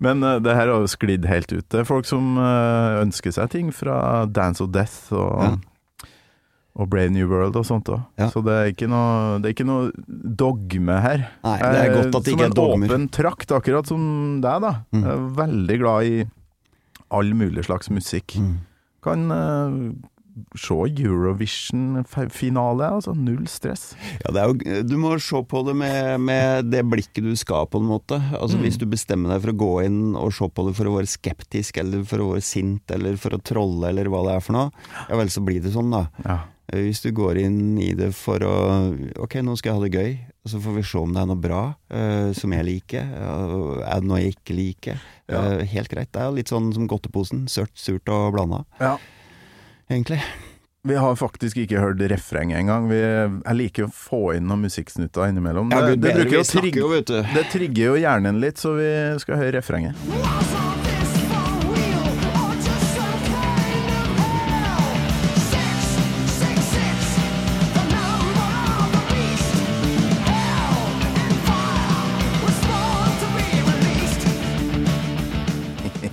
[0.00, 1.64] Men eh, det her har jo sklidd helt ut.
[1.72, 5.54] Det er folk som eh, ønsker seg ting fra Dance of Death og, Ja.
[6.76, 8.02] Og Brave New World og sånt òg.
[8.20, 8.26] Ja.
[8.32, 9.90] Så det er, ikke noe, det er ikke noe
[10.44, 11.22] dogme her.
[11.46, 12.84] Nei, det er godt at det ikke er Som dogmer.
[12.84, 14.02] en åpen trakt, akkurat som
[14.44, 14.74] deg, da.
[14.92, 15.00] Mm.
[15.06, 16.18] Jeg er veldig glad i
[17.16, 18.36] all mulig slags musikk.
[18.42, 18.52] Mm.
[19.06, 19.72] Kan uh,
[20.58, 20.76] se
[21.64, 23.14] Eurovision-finale, altså.
[23.16, 23.94] Null stress.
[24.24, 27.68] Ja, det er jo, du må se på det med, med det blikket du skal,
[27.72, 28.20] på en måte.
[28.36, 28.62] Altså Mm.
[28.66, 31.08] Hvis du bestemmer deg for å gå inn og se på det for å være
[31.10, 34.56] skeptisk, eller for å være sint, eller for å trolle, eller hva det er for
[34.56, 34.70] noe,
[35.08, 36.04] ja vel, så blir det sånn, da.
[36.24, 36.38] Ja.
[36.72, 38.54] Eh, Hvis du går inn i det for å
[39.22, 41.30] Ok, nå skal jeg ha det gøy, og så får vi se om det er
[41.30, 43.06] noe bra uh, som jeg liker.
[43.18, 45.06] Uh, er det noe jeg ikke liker?
[45.26, 45.40] Ja.
[45.42, 46.12] Uh, helt greit.
[46.14, 47.46] Det er litt sånn som godteposen.
[47.50, 48.96] Sørt, surt og blanda, Ja.
[49.90, 50.20] egentlig.
[50.86, 52.86] Vi har faktisk ikke hørt refrenget engang.
[52.92, 55.74] Jeg liker å få inn noen musikksnutter innimellom.
[55.74, 58.76] Ja, det, gud det, bedre, det, trigger, snakker jo, det trigger jo hjernen litt, så
[58.78, 60.85] vi skal høre refrenget.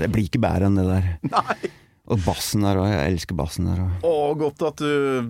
[0.04, 1.10] Det blir ikke bedre enn det der.
[2.12, 2.92] Og bassen der òg.
[2.92, 4.06] Jeg elsker bassen der òg.
[4.06, 5.26] Å, godt at du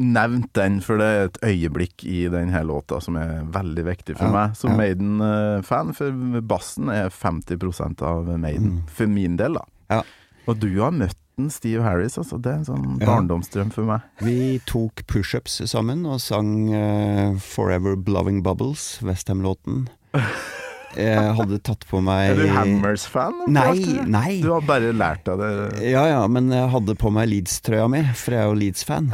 [0.00, 4.30] nevnte den, for det er et øyeblikk i denne låta som er veldig viktig for
[4.30, 4.78] Ja, meg som ja.
[4.80, 9.66] Maiden-fan, for bassen er 50% av Maiden, for min del, da.
[9.66, 9.98] Mm.
[9.98, 10.00] Ja.
[10.48, 12.40] Og du har møtt den, Steve Harris, altså.
[12.40, 14.08] Det er en sånn barndomsdrøm for meg.
[14.24, 19.86] Vi tok pushups sammen og sang uh, 'Forever Blowing Bubbles', Westham-låten.
[20.98, 23.44] Jeg hadde tatt på meg Er du Hammers-fan?
[23.52, 24.40] Nei, nei.
[24.42, 25.50] Du har bare lært av det?
[25.86, 29.10] Ja ja, men jeg hadde på meg Leeds-trøya mi, for jeg er jo Leeds-fan.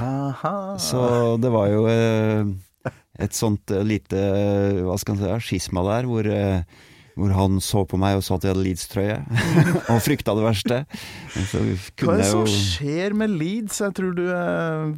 [0.81, 1.03] Så
[1.43, 2.55] det var jo eh,
[3.27, 4.23] et sånt eh, lite
[4.87, 6.85] hva skal man si, skisma der, hvor eh,
[7.17, 9.19] hvor han så på meg og sa at jeg hadde Leeds-trøye,
[9.93, 10.81] og frykta det verste.
[11.33, 13.81] Hva er det som skjer med Leeds?
[13.81, 14.91] Jeg tror du er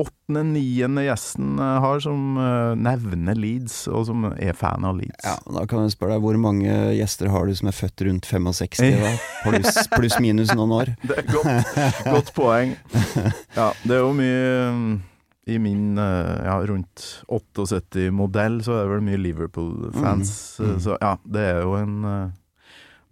[0.00, 5.20] åttende-niende gjesten har som eh, nevner Leeds, og som er fan av Leeds.
[5.22, 8.26] ja, Da kan jeg spørre deg, hvor mange gjester har du som er født rundt
[8.26, 9.12] 65, da?
[9.44, 10.94] Pluss pluss minus noen år?
[11.08, 11.74] Det er godt,
[12.08, 12.74] godt poeng.
[13.58, 15.02] Ja, det er jo mye
[15.46, 20.32] I min eh, ja, rundt 78-modell så er det vel mye Liverpool-fans.
[20.60, 20.80] Mm, mm.
[20.80, 22.32] Så ja, det er jo en eh,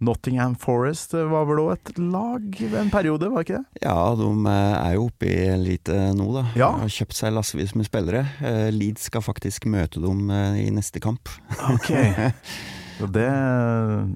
[0.03, 3.83] Nottingham Forest eh, var vel òg et lag en periode, var ikke det?
[3.85, 6.47] Ja, de er jo oppe i elite nå, da.
[6.57, 6.71] Ja.
[6.81, 8.25] Har kjøpt seg lassevis med spillere.
[8.73, 11.29] Leeds skal faktisk møte dem i neste kamp.
[11.69, 11.91] Ok.
[12.99, 13.27] Det,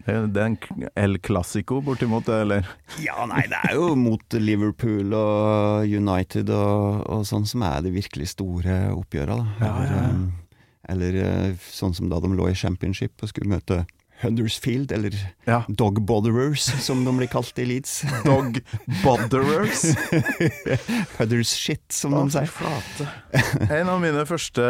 [0.06, 0.58] det, det er en
[0.96, 2.68] El Clásico bortimot, eller?
[3.04, 7.92] Ja, nei, det er jo mot Liverpool og United og, og sånn som er de
[7.98, 9.48] virkelig store oppgjøra, da.
[9.60, 9.76] Ja, ja.
[9.78, 10.26] Eller, eh,
[10.94, 13.84] eller eh, sånn som da de lå i championship og skulle møte
[14.18, 15.14] Huddersfield, eller
[15.46, 15.60] Ja.
[15.70, 18.00] Dog Botherers, som de blir kalt i Leeds.
[18.26, 18.58] Dog
[19.04, 19.84] Botherers.
[21.20, 22.50] Hudders shit, som Å, de sier.
[22.50, 23.06] flate.
[23.70, 24.66] En av mine første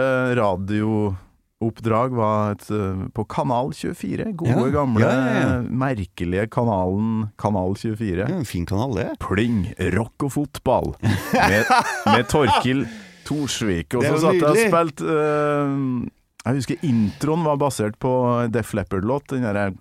[1.61, 4.33] radiooppdrag var et, eh, på Kanal 24.
[4.33, 8.27] Gode, Ja, gamle, ja, ja, merkelige kanalen Kanal 24.
[8.29, 9.19] Ja, en fin kanal, det.
[9.19, 10.95] Pling, rock og fotball
[11.33, 11.65] med,
[12.05, 12.87] med Torkil
[13.25, 13.93] Torsvik.
[13.95, 16.07] Og så satt jeg og spilte uh,
[16.45, 19.29] Jeg husker introen var basert på Def Leppard-låt.
[19.29, 19.73] Den derre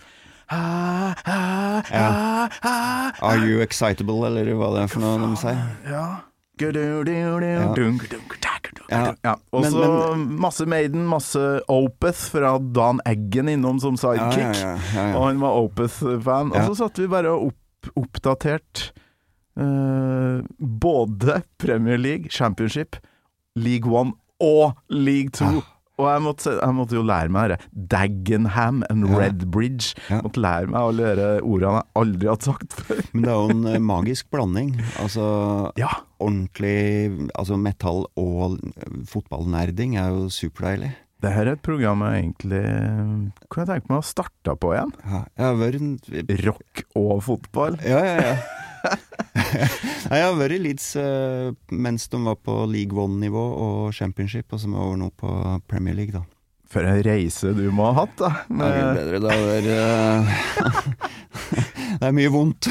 [0.48, 5.62] ah, ah, ah, ah, Are you excitable, eller hva det er for noe de sier?
[5.86, 6.06] Ja.
[6.56, 8.00] Gudududududung,
[8.90, 9.14] Ja.
[9.24, 9.34] Ja.
[9.52, 11.40] Og så masse Maiden, masse
[11.72, 14.60] Opeth fra Dan Eggen innom som sidekick.
[14.62, 15.06] ja, ja.
[15.16, 16.52] Og han var Opeth-fan.
[16.54, 18.90] Og så satt vi bare og opp, oppdatert
[19.58, 22.96] uh, både Premier League, Championship,
[23.56, 25.62] League One og League Two.
[25.96, 27.68] Og jeg måtte, jeg måtte jo lære meg dette.
[27.88, 29.16] Dagenham and Ja.
[29.22, 29.94] Redbridge.
[30.10, 30.18] Ja.
[30.20, 33.00] Måtte lære meg alle de ordene jeg aldri hadde sagt før.
[33.14, 34.74] Men det er jo en eh, magisk blanding.
[35.00, 35.88] Altså Ja.
[36.20, 38.58] ordentlig altså metall og
[39.08, 40.92] fotballnerding er jo superdeilig.
[41.24, 44.74] Det her er et program jeg egentlig eh, kunne jeg tenke meg å starte på
[44.76, 44.92] igjen.
[45.08, 45.96] Ja, jeg har vært en
[46.44, 47.78] Rock og fotball.
[47.88, 48.36] Ja, ja, ja.
[50.08, 54.48] Nei, jeg har vært i Leeds uh, mens de var på League One-nivå og Championship,
[54.54, 55.34] og så må jeg over nå på
[55.70, 56.22] Premier League, da.
[56.66, 58.30] For en reise du må ha hatt, da.
[58.50, 59.20] Det er bedre.
[59.22, 60.24] Det er, uh...
[62.00, 62.66] det er mye vondt.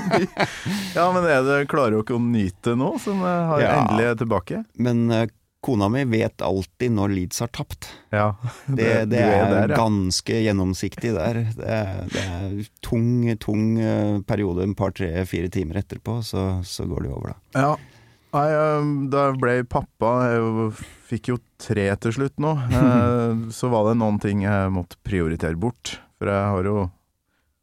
[0.98, 3.72] ja, men er det, klarer dere å nyte nå, som jeg har Ja.
[3.80, 4.60] endelig er tilbake?
[4.76, 5.26] Men eh,
[5.60, 7.90] kona mi vet alltid når Leeds har tapt.
[8.14, 8.32] Ja.
[8.66, 9.76] Det, det, det er, der, ja.
[9.76, 11.42] ganske gjennomsiktig der.
[11.56, 13.08] Det er, det er tung,
[13.42, 17.64] tung eh, periode, en par, tre, fire timer etterpå, så, så går det over, da.
[17.64, 17.72] Ja.
[18.30, 20.70] Nei, eh, da jeg ble pappa, jeg
[21.10, 25.58] fikk jo tre til slutt nå, eh, så var det noen ting jeg måtte prioritere
[25.60, 25.98] bort.
[26.20, 26.86] For jeg har jo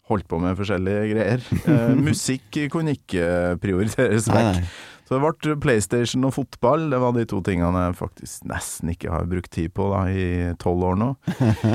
[0.07, 1.47] holdt på med forskjellige greier.
[2.07, 4.61] Musikk kunne ikke prioriteres vekk.
[5.07, 6.89] Så det ble PlayStation og fotball.
[6.91, 10.51] Det var de to tingene jeg faktisk nesten ikke har brukt tid på da, i
[10.59, 11.09] tolv år nå.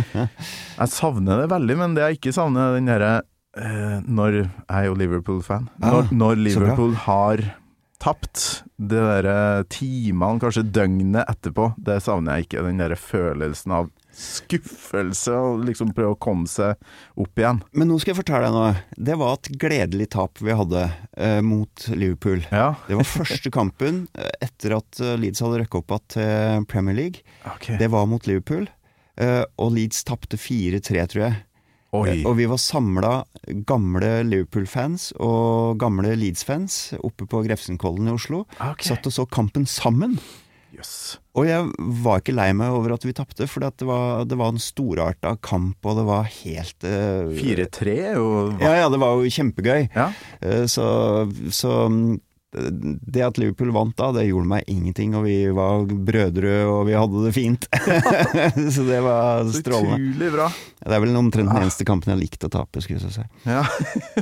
[0.82, 3.12] Jeg savner det veldig, men det jeg ikke savner, er den derre
[3.56, 5.70] eh, Når Jeg er jo Liverpool-fan.
[5.80, 6.42] Når, når.
[6.44, 7.44] Liverpool har
[8.02, 12.66] tapt, de derre timene, kanskje døgnet etterpå, det savner jeg ikke.
[12.66, 16.76] Den derre følelsen av skuffelse, og liksom prøve å komme seg
[17.20, 17.62] opp igjen.
[17.76, 18.72] Men nå skal jeg fortelle deg noe.
[19.10, 20.82] Det var et gledelig tap vi hadde
[21.16, 22.44] eh, mot Liverpool.
[22.52, 26.98] Ja, Det var første kampen eh, etter at eh, Leeds hadde røkket opp til Premier
[26.98, 27.24] League.
[27.56, 27.78] Okay.
[27.80, 28.68] Det var mot Liverpool,
[29.20, 31.40] eh, og Leeds tapte 4-3, tror jeg.
[31.92, 32.06] Oi.
[32.08, 33.08] Eh, Og vi var samla
[33.68, 38.46] gamle Liverpool-fans og gamle Leeds-fans oppe på Grefsenkollen i Oslo.
[38.56, 38.88] Okay.
[38.92, 40.14] Satt og så kampen sammen.
[40.72, 41.18] Jøss.
[41.36, 41.68] Og jeg
[42.04, 45.34] var ikke lei meg over at vi tapte, for det var, det var en storarta
[45.44, 48.28] kamp, og det var helt eh, 4-3 er jo
[48.62, 49.88] Ja, ja, det var jo kjempegøy.
[49.92, 50.10] Ja.
[50.40, 50.86] Uh, Så,
[51.52, 52.20] så mm,
[52.52, 56.96] det at Liverpool vant da, det gjorde meg ingenting, og vi var brødre og vi
[56.98, 57.68] hadde det fint.
[58.74, 60.12] så det var strålende.
[60.12, 60.50] utrolig bra.
[60.82, 63.24] Det er vel omtrent den eneste kampen jeg har likt å tape, skulle jeg si.
[63.48, 63.64] Ja,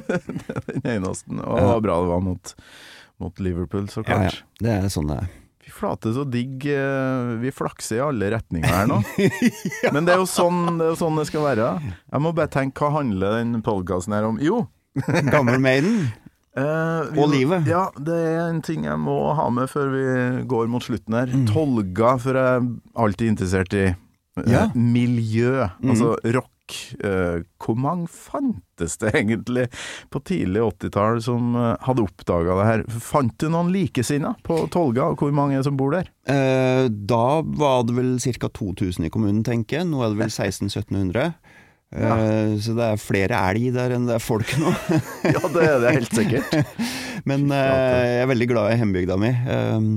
[0.70, 1.26] den eneste.
[1.40, 2.55] Og det var bra det var mot,
[3.22, 4.34] mot Liverpool, så Ja, ja.
[4.62, 5.30] Det er sånn det er.
[5.70, 6.66] Fy flate, så digg.
[6.66, 8.98] eh, Vi flakser i alle retninger her nå.
[9.94, 11.68] Men det er, jo sånn, det er jo sånn det skal være.
[12.10, 14.40] Jeg må bare tenke, hva handler den podkasten her om?
[14.42, 14.64] Jo!
[15.32, 16.08] Gammel Maiden.
[16.58, 17.66] eh, Og livet.
[17.70, 20.04] Ja, det er en ting jeg må ha med før vi
[20.50, 21.30] går mot slutten her.
[21.30, 21.46] Mm.
[21.52, 22.70] Tolga, for jeg er
[23.06, 23.96] alltid interessert i eh,
[24.50, 24.66] Ja.
[24.74, 25.94] miljø, Mm.
[25.94, 26.50] altså rock.
[27.04, 29.66] Eh, hvor mange fantes det egentlig
[30.12, 32.84] på tidlig 80-tall som eh, hadde oppdaga det her?
[33.04, 36.10] Fant du noen likesinna på Tolga, og hvor mange som bor der?
[36.30, 38.48] Eh, da var det vel ca.
[38.60, 39.90] 2000 i kommunen, tenker jeg.
[39.90, 41.32] Nå er det vel 1600-1700.
[41.90, 44.70] Eh, Så det er flere elg der enn det er folk nå.
[45.34, 46.76] Ja, det er det helt sikkert.
[47.28, 49.32] Men eh, jeg er veldig glad i hjembygda mi.
[49.50, 49.88] Um,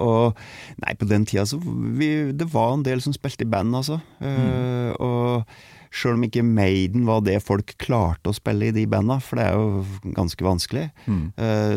[0.00, 0.38] og
[0.82, 4.00] nei, på den tida så vi, Det var en del som spilte i band, altså.
[4.24, 5.44] Eh, Og
[5.92, 9.44] sjøl om ikke Maiden var det folk klarte å spille i de banda, for det
[9.50, 11.22] er jo ganske vanskelig, mm.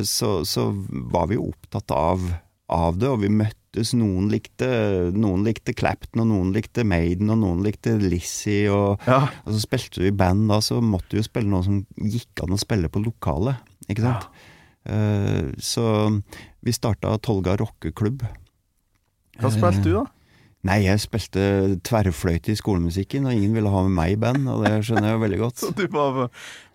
[0.08, 0.70] så, så
[1.12, 2.24] var vi jo opptatt av,
[2.72, 3.92] av det, og vi møttes.
[4.00, 4.68] Noen likte,
[5.12, 8.70] noen likte Clapton, og noen likte Maiden, og noen likte Lizzie.
[8.72, 9.26] Og, Ja.
[9.44, 12.56] og så spilte vi band da, så måtte vi jo spille noe som gikk an
[12.56, 13.60] å spille på lokalet.
[13.90, 14.30] Ikke sant?
[14.32, 14.52] Ja.
[15.60, 15.84] så
[16.64, 18.24] vi starta Tolga rockeklubb.
[19.42, 20.06] Hva spilte du, da?
[20.66, 21.42] Nei, jeg spilte
[21.86, 25.18] tverrfløyte i skolemusikken, og ingen ville ha med meg i band, og det skjønner jeg
[25.18, 25.60] jo veldig godt.
[25.62, 26.18] Så du var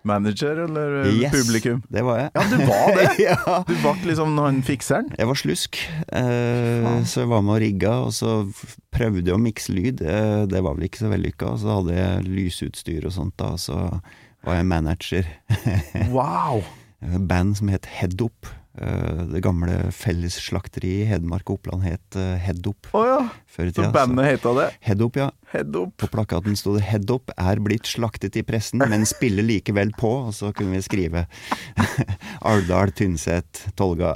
[0.07, 1.81] manager eller eh, Yes, publikum?
[1.91, 2.31] det var jeg.
[2.37, 3.07] Ja, du var det!
[3.27, 3.57] ja.
[3.67, 5.11] Du ble liksom han fikseren?
[5.19, 5.81] Jeg var slusk,
[6.21, 8.37] eh, så jeg var med og rigga, og så
[8.95, 10.05] prøvde jeg å mikse lyd.
[10.07, 13.81] Eh, det var vel ikke så vellykka, så hadde jeg lysutstyr og sånt da, så
[14.47, 15.27] var jeg manager.
[16.15, 16.63] Wow!
[17.01, 18.45] Band som het Headop.
[18.47, 18.60] Eh,
[19.31, 23.19] det gamle fellesslakteriet i Hedmark og Oppland het eh, Headop Å ja.
[23.51, 24.67] før i Så bandet heta det?
[24.87, 25.27] Headop, ja.
[25.51, 25.91] Head up.
[25.99, 30.33] På plakaten sto det 'Headop er blitt slaktet i pressen, men spiller likevel på', og
[30.35, 31.25] så kunne vi skrive
[32.51, 34.15] Alvdal, Tynset, Tolga.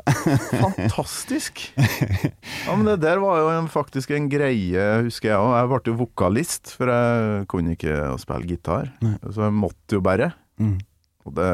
[0.55, 1.65] Fantastisk!
[1.75, 5.51] Ja, men det der var jo en, faktisk en greie, husker jeg òg.
[5.59, 8.93] Jeg ble jo vokalist, for jeg kunne ikke å spille gitar.
[9.27, 10.31] Så jeg måtte jo bare.
[10.61, 10.77] Mm.
[11.25, 11.49] Og det,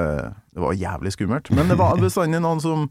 [0.53, 1.51] det var jævlig skummelt.
[1.55, 2.89] Men det var bestandig noen som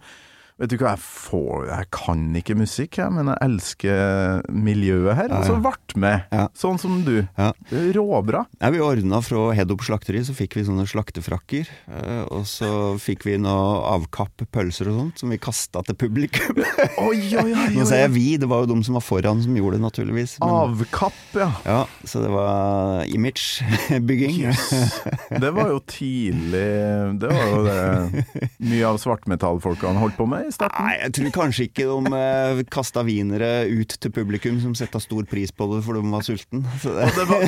[0.61, 5.33] Vet du hva, jeg får Jeg kan ikke musikk, jeg, men jeg elsker miljøet her.
[5.39, 6.27] Og så ble med.
[6.35, 6.43] Ja.
[6.59, 7.23] Sånn som du.
[7.39, 7.49] Ja.
[7.71, 8.43] Det råbra.
[8.61, 11.71] Ja, vi ordna fra Headop slakteri, så fikk vi sånne slaktefrakker.
[11.89, 12.69] eh, Og så
[13.01, 16.61] fikk vi noe avkapp pølser og sånt, som vi kasta til publikum.
[17.07, 19.41] Oi, oi, oi, Nå sa sier jeg vi, det var jo de som var foran
[19.43, 20.37] som gjorde det, naturligvis.
[20.45, 21.49] Men, Avkapp, ja.
[21.65, 24.45] ja, så det var imagebygging.
[25.41, 26.67] Det var jo tidlig
[27.21, 30.85] Det var jo det mye av svartmetallfolkene holdt på med i starten.
[30.85, 35.25] Nei, jeg tror kanskje ikke de eh, kasta wienere ut til publikum som setta stor
[35.31, 36.67] pris på det, for de var sulten.
[36.83, 37.47] Så det, Det var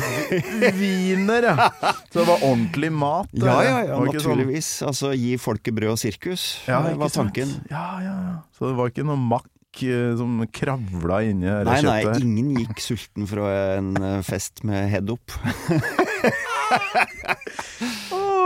[0.78, 1.68] wiener, ja.
[2.09, 3.28] Så det var ordentlig mat.
[3.34, 4.03] ja, ja, ja, naturligvis.
[4.03, 4.68] sånn- naturligvis.
[4.88, 6.46] Altså, gi folket brød og sirkus.
[6.70, 7.53] Ja, det var tanken.
[7.70, 8.36] Ja, ja, ja.
[8.57, 9.48] Så det var ikke noe makk
[9.82, 11.84] eh, som kravla inni kjøttet?
[11.88, 13.48] Nei, nei, ingen gikk sulten fra
[13.78, 15.32] en eh, fest med head up.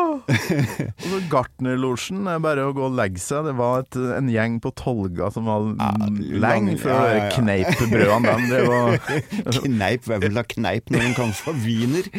[0.27, 3.41] Og så Gartnerlosjen er bare å gå og legge seg.
[3.49, 7.27] Det var et, en gjeng på Tolga som var lenge lang- før ja, ja, ja.
[7.37, 8.89] kneippbrødene dem drev og
[9.67, 12.05] Kneip, hvem vil ha kneip når de kommer fra wiener?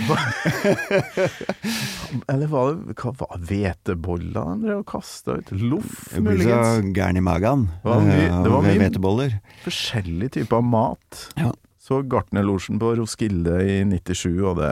[2.31, 5.47] Eller var det hva var hveteboller de drev og kasta ut?
[5.57, 6.59] Loff, Jeg blir så
[6.95, 9.31] gæren i magen Det var mye- eh, det var mye- hveteboller.
[9.65, 11.23] Forskjellig type av mat.
[11.38, 11.51] Ja.
[11.88, 14.71] Så Gartnerlosjen på Roskilde i 97, og det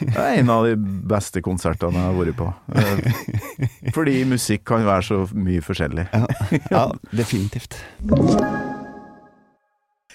[0.00, 0.74] det er en av de
[1.06, 2.48] beste konsertene jeg har vært på.
[2.74, 6.08] Eh, Fordi musikk kan være så mye forskjellig.
[6.12, 6.26] Ja,
[6.70, 7.78] ja definitivt.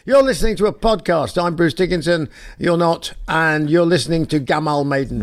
[0.04, 1.38] You're listening to a podcast.
[1.38, 2.28] I'm Bruce Dickinson.
[2.60, 3.14] You're not.
[3.28, 5.22] And you're listening to Gamal Maiden.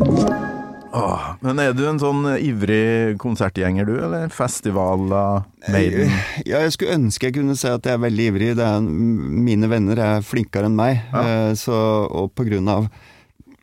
[0.93, 3.99] Åh, men er du en sånn ivrig konsertgjenger, du?
[4.07, 6.15] Eller festivaler, Maiden?
[6.49, 8.49] Ja, jeg skulle ønske jeg kunne si at jeg er veldig ivrig.
[8.59, 11.03] Det er, mine venner er flinkere enn meg.
[11.13, 11.55] ja.
[11.59, 11.77] Så,
[12.09, 12.87] og på grunn av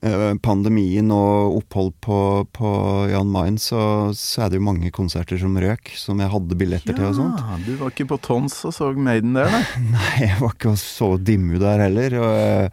[0.05, 2.19] eh, pandemien og opphold på,
[2.55, 2.73] på
[3.09, 6.93] Jan Mayen, så, så er det jo mange konserter som røk, som jeg hadde billetter
[6.97, 7.41] til og sånt.
[7.41, 9.63] Ja, du var ikke på Tons og så Maiden der, nei?
[9.95, 12.19] Nei, jeg var ikke så dimmu der heller.
[12.21, 12.69] Og jeg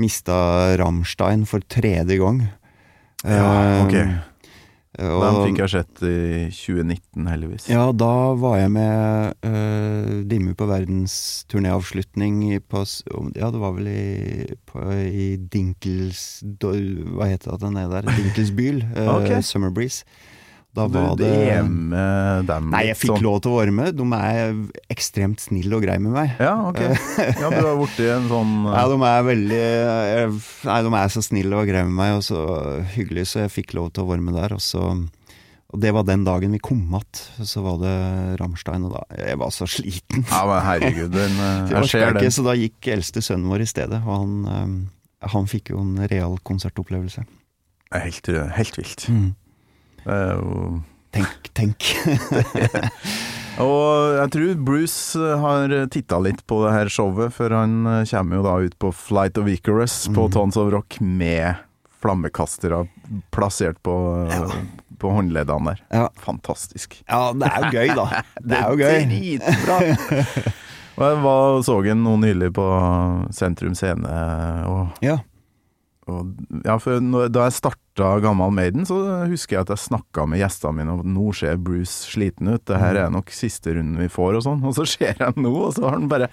[0.00, 0.40] mista
[0.80, 2.46] Rammstein for tredje gang.
[3.24, 3.96] Ja, ok.
[5.00, 7.68] Og, Den fikk jeg sett i 2019, heldigvis.
[7.70, 12.82] Ja, da var jeg med uh, Dimmu på verdensturnéavslutning på
[13.38, 16.42] Ja, det var vel i, på, i Dinkels...
[16.42, 18.10] Hva heter det den er der?
[18.18, 18.82] Dinkelsbyl.
[18.98, 19.30] eh, Ok.
[19.46, 20.02] Summer Breeze.
[20.70, 22.00] Da Du var det hjemme
[22.46, 23.96] dem Nei, jeg fikk sånn- lov til å være med.
[23.98, 24.52] De er
[24.94, 26.36] ekstremt snille og greie med meg.
[26.38, 26.78] Ja, ok.
[27.40, 30.36] Ja, du har borti en sånn Ja, de er veldig eh,
[30.70, 32.44] Nei, de er så snille og greie med meg, og så
[32.94, 34.54] hyggelig, så jeg fikk lov til å være med der.
[34.54, 34.84] Og så
[35.70, 39.38] og det var den dagen vi kom igjen, Så var det Rammstein, og da Jeg
[39.38, 40.24] var så sliten.
[40.26, 42.30] Ja, men herregud, den, eh, Det jeg ser den.
[42.34, 46.06] så da gikk eldste sønnen vår i stedet, og han, eh, han fikk jo en
[46.10, 47.26] real konsertopplevelse.
[47.90, 49.06] Er Helt, helt vilt.
[49.10, 49.34] Mm.
[51.10, 51.88] Tenk, tenk.
[53.60, 58.04] Og jeg tror Bruce eh, har titta litt på det her showet, for han eh,
[58.08, 60.32] kommer jo da ut på Flight of Icarus på Mm.
[60.36, 61.58] Tons of Rock med
[62.00, 62.86] flammekastere
[63.34, 63.92] plassert på,
[64.30, 64.46] ja.
[65.02, 65.82] på håndleddene der.
[65.92, 66.06] Ja.
[66.22, 67.02] Fantastisk.
[67.08, 68.22] ja, det er jo gøy, da.
[68.54, 68.98] Det er jo gøy.
[69.10, 69.80] Dritbra!
[71.00, 72.64] Og jeg var, så en nå nylig på
[73.32, 74.08] Sentrum Scene,
[74.68, 75.18] og, Ja.
[76.10, 76.30] Og,
[76.66, 78.96] ja, for når, da jeg starta Gammal Maiden, så
[79.30, 82.64] husker jeg at jeg snakka med gjestene mine om at nå ser Bruce sliten ut,
[82.68, 84.66] det her er nok siste runden vi får, og sånn.
[84.66, 86.30] Og så ser jeg nå, og så har han bare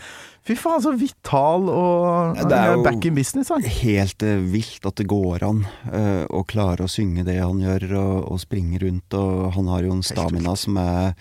[0.48, 3.66] Fy faen, så vital og Ja, det er jo- back in business, han.
[3.68, 7.90] Helt uh, vilt at det går an uh, å klare å synge det han gjør,
[8.00, 9.12] og, og springe rundt.
[9.14, 11.12] Og han har jo en stamina som er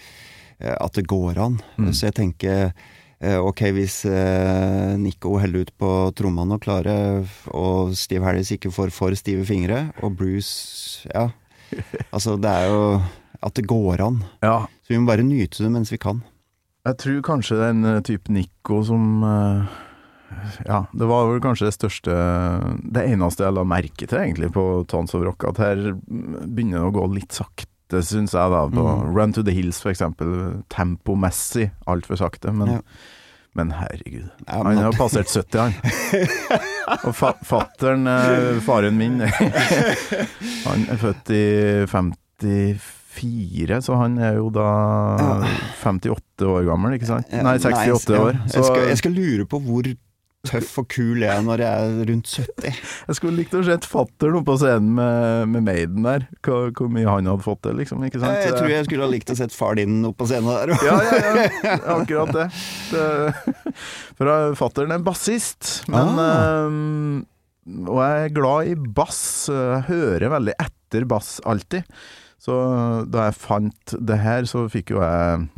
[0.63, 1.59] uh, at det går an.
[1.75, 1.91] Mm.
[1.91, 2.71] Så jeg tenker
[3.21, 7.25] ok, hvis eh, Nico heller ut på trommene og klarer,
[7.57, 11.31] og Steve Harris ikke får for stive fingre, og Bruce Ja.
[12.15, 12.83] Altså, det er jo
[13.43, 14.21] at det går an.
[14.43, 16.23] Ja, Så vi må bare nyte det mens vi kan.
[16.87, 19.75] Jeg tror kanskje den eh, type Nico som eh,
[20.69, 22.15] Ja, det var vel kanskje det største
[22.95, 26.91] Det eneste jeg la merke til egentlig på Tons of Rock, at her begynner det
[26.91, 28.65] å gå litt sakte, syns jeg, da.
[28.69, 29.15] På Mm.
[29.17, 30.63] Run to the Hills, for eksempel.
[30.69, 32.81] Tempomessig altfor sakte, men, Ja.
[33.55, 34.31] men herregud.
[34.49, 35.73] Ja, Han har passert 70, han.
[37.07, 39.21] Og fa fattern, eh, faren min,
[40.67, 44.67] han er født i 54, så han er jo da
[45.83, 47.33] 58 år gammel, ikke sant?
[47.33, 48.21] Nei, 68 år.
[48.29, 48.41] år.
[48.53, 49.89] Jeg, skal, jeg skal lure på hvor
[50.49, 52.81] tøff og kul jeg er når jeg er rundt 70.
[53.09, 56.27] jeg skulle likt å se fattern oppe på scenen med, med Maiden der.
[56.47, 58.03] Hvor, hvor mye han hadde fått til, liksom.
[58.09, 58.39] Ikke sant?
[58.47, 60.75] Jeg tror jeg skulle ha likt å sett far din opp på scenen der.
[60.87, 61.79] Ja, ja, ja.
[61.97, 62.47] Akkurat det.
[62.93, 63.07] det
[64.17, 66.67] for uh, fattern er bassist, men Ah.
[66.67, 67.25] ehm,
[67.91, 69.21] Og jeg er glad i bass.
[69.51, 71.83] Jeg hører veldig etter bass alltid.
[72.39, 72.55] Så
[73.11, 75.49] da jeg fant det her, så fikk jo jeg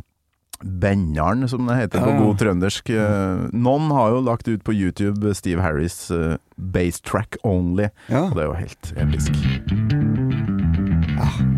[0.63, 2.17] Bennaren, som det heter på Ah.
[2.19, 2.89] god trøndersk.
[2.89, 8.25] Eh, Noen har jo lagt ut på YouTube Steve Harris uh, bass track only, Ja.
[8.27, 9.31] og det er jo helt episk.
[11.19, 11.48] Det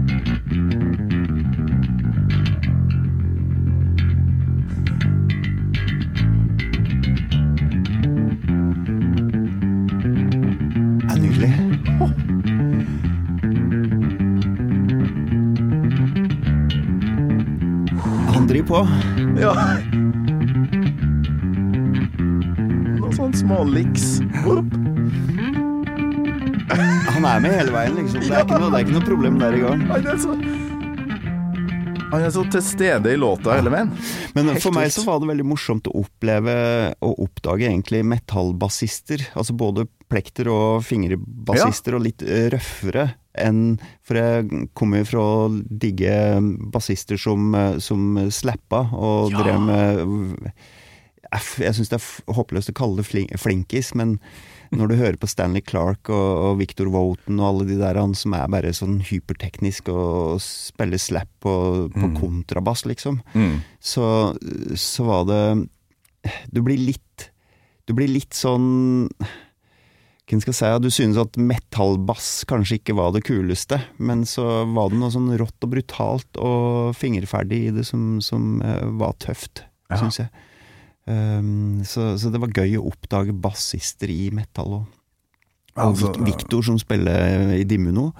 [18.67, 18.87] På.
[19.41, 19.53] Ja.
[22.99, 23.63] Noen sånne små.
[24.45, 24.75] Whoop.
[27.11, 28.21] Han er med hele veien, liksom.
[28.21, 29.87] Det er ikke noe, det er ikke noe problem der i gang.
[29.89, 30.37] Nei, det er så
[32.11, 33.91] Han er så til stede i låta hele veien.
[34.35, 36.53] Men for meg så var det veldig morsomt å oppleve
[37.07, 39.23] og oppdage egentlig metallbassister.
[39.31, 45.21] Altså både plekter og fingerbassister, og litt eh, røffere enn For jeg kommer jo fra
[45.23, 46.11] å digge
[46.73, 50.49] bassister som, eh, som slappa og drev med
[51.31, 54.17] Jeg syns det er håpløst å kalle det flinkis, men
[54.71, 58.13] når du hører på Stanley Clark og, og Victor Wotan og alle de der han
[58.15, 61.53] som er bare sånn hyperteknisk og spiller slap på,
[61.91, 63.19] på kontrabass, liksom
[63.83, 64.05] så,
[64.79, 65.41] så var det
[66.53, 67.29] Du blir litt
[67.89, 69.09] Du blir litt sånn
[70.31, 75.11] si, Du synes at metallbass kanskje ikke var det kuleste, men så var det noe
[75.11, 79.97] sånn rått og brutalt og fingerferdig i det som, som eh, var tøft, Ja.
[79.99, 80.29] syns jeg.
[81.11, 84.97] Um, så, så det var gøy å oppdage bassister i metal òg.
[85.81, 88.11] Altså, Viktor som spiller i Dimmuno,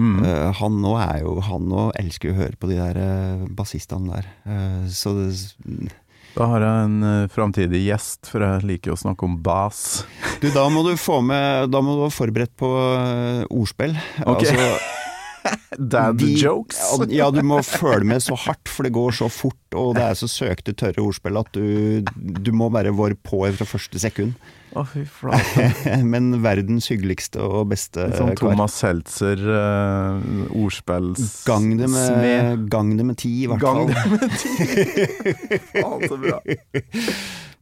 [0.00, 0.22] Mm.
[0.24, 4.08] uh, han nå er jo Han òg elsker å høre på de der uh, bassistene
[4.14, 4.30] der.
[4.48, 5.90] Uh, så det,
[6.32, 10.06] Da har jeg en uh, framtidig gjest, for jeg liker å snakke om bass.
[10.40, 13.92] Du, da må du få med Da må du være forberedt på eh, ordspill.
[14.24, 14.46] Ok.
[14.48, 15.01] Altså,
[15.92, 16.78] Dad de- jokes.
[17.10, 20.18] Ja, du må følge med så hardt, for det går så fort, og det er
[20.18, 24.34] så søkte, tørre ordspill at du, du må bare være på fra første sekund.
[24.72, 25.66] Å, fy flate.
[26.12, 28.14] Men verdens hyggeligste og beste kar.
[28.16, 28.52] sånn kar.
[28.54, 31.42] Thomas Seltzer, uh, ordspills...
[31.48, 32.22] Gang det, smed.
[32.22, 33.92] med, gang det med ti, i hvert Gang fall.
[33.92, 35.58] det med ti!
[35.74, 36.38] Faen, så bra.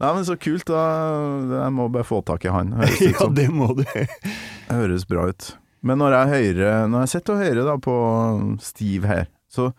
[0.00, 0.84] Nei, men så kult, da.
[1.64, 2.70] Jeg må bare få tak i han.
[2.78, 3.82] Høres, ut Ja, det må du.
[4.70, 5.50] Høres bra ut.
[5.82, 7.94] Men når jeg hører Når jeg sitter og hører da på
[8.60, 9.70] Steve her, så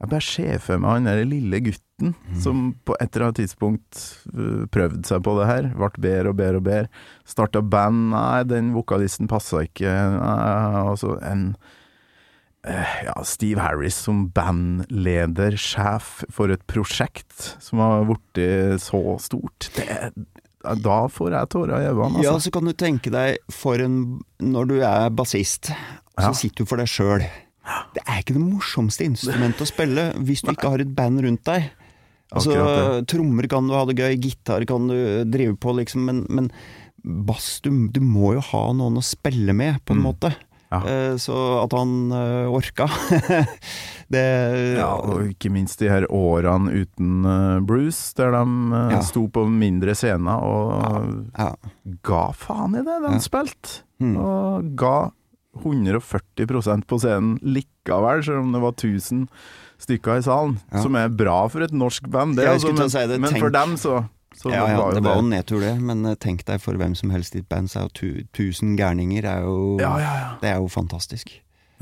[0.00, 2.40] jeg bare ser for meg han den lille gutten Mm.
[2.42, 4.00] som på et eller annet tidspunkt
[4.34, 5.68] uh, prøvde seg på det her.
[5.78, 6.88] Ble bedre og bedre og bedre.
[7.28, 8.08] Starta band.
[8.10, 9.92] Nei, den vokalisten passa ikke.
[9.94, 11.44] Altså og så en
[12.66, 18.42] eh, ja, Steve Harris som bandleder, sjef for et prosjekt som har blitt
[18.82, 19.70] så stort.
[19.78, 19.86] Det,
[20.80, 22.48] da får jeg tårer i øynene, Ja, altså.
[22.48, 25.70] så kan du tenke deg for en Når du er bassist,
[26.18, 26.32] så Ja.
[26.32, 27.20] sitter du for deg sjøl.
[27.94, 31.44] Det er ikke det morsomste instrumentet å spille hvis du ikke har et band rundt
[31.44, 31.70] deg.
[32.34, 36.50] Altså, Trommer kan du ha det gøy, gitar kan du drive på, liksom, men, men
[37.04, 40.34] bass du, du må jo ha noen å spille med, på en måte.
[40.74, 40.80] Ja.
[40.90, 42.88] Eh, så at han eh, orka
[44.14, 44.24] Det
[44.76, 48.44] Ja, og ikke minst de her årene uten eh, Bruce, der de
[48.92, 49.00] Ja.
[49.06, 51.50] sto på mindre scener og ja.
[52.04, 54.16] ga faen i det de spilte, Mm.
[54.18, 54.96] og ga
[55.62, 59.28] 140% på scenen likevel, selv om det var 1000
[59.84, 60.56] stykker i salen.
[60.82, 62.46] Som er bra for et norsk band, det.
[62.50, 64.00] Altså, men si det, men for dem så,
[64.36, 66.94] så Ja, ja, var det var jo nedtur det, men eh, tenk deg for hvem
[66.98, 70.12] som helst i et band, så er jo tu, tusen gærninger er jo Ja, ja,
[70.20, 70.28] ja.
[70.42, 71.32] Det er jo fantastisk.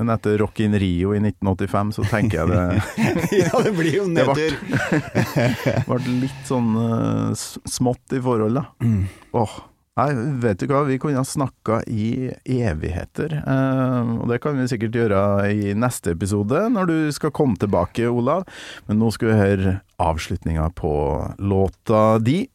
[0.01, 2.63] Men etter Rock in Rio i 1985, så tenker jeg det
[3.43, 4.55] ja, det blir jo nedtur!
[4.57, 4.87] Det
[5.35, 8.65] ble- ble litt sånn uh, smått i forhold, da.
[8.83, 9.03] Mm.
[9.37, 9.53] Åh,
[9.99, 10.09] nei,
[10.41, 14.97] vet du hva, vi kunne ha snakka i evigheter, eh, og det kan vi sikkert
[14.97, 15.21] gjøre
[15.53, 18.47] i neste episode, når du skal komme tilbake, Olav.
[18.89, 20.93] Men nå skal vi høre avslutninga på
[21.39, 22.47] låta di.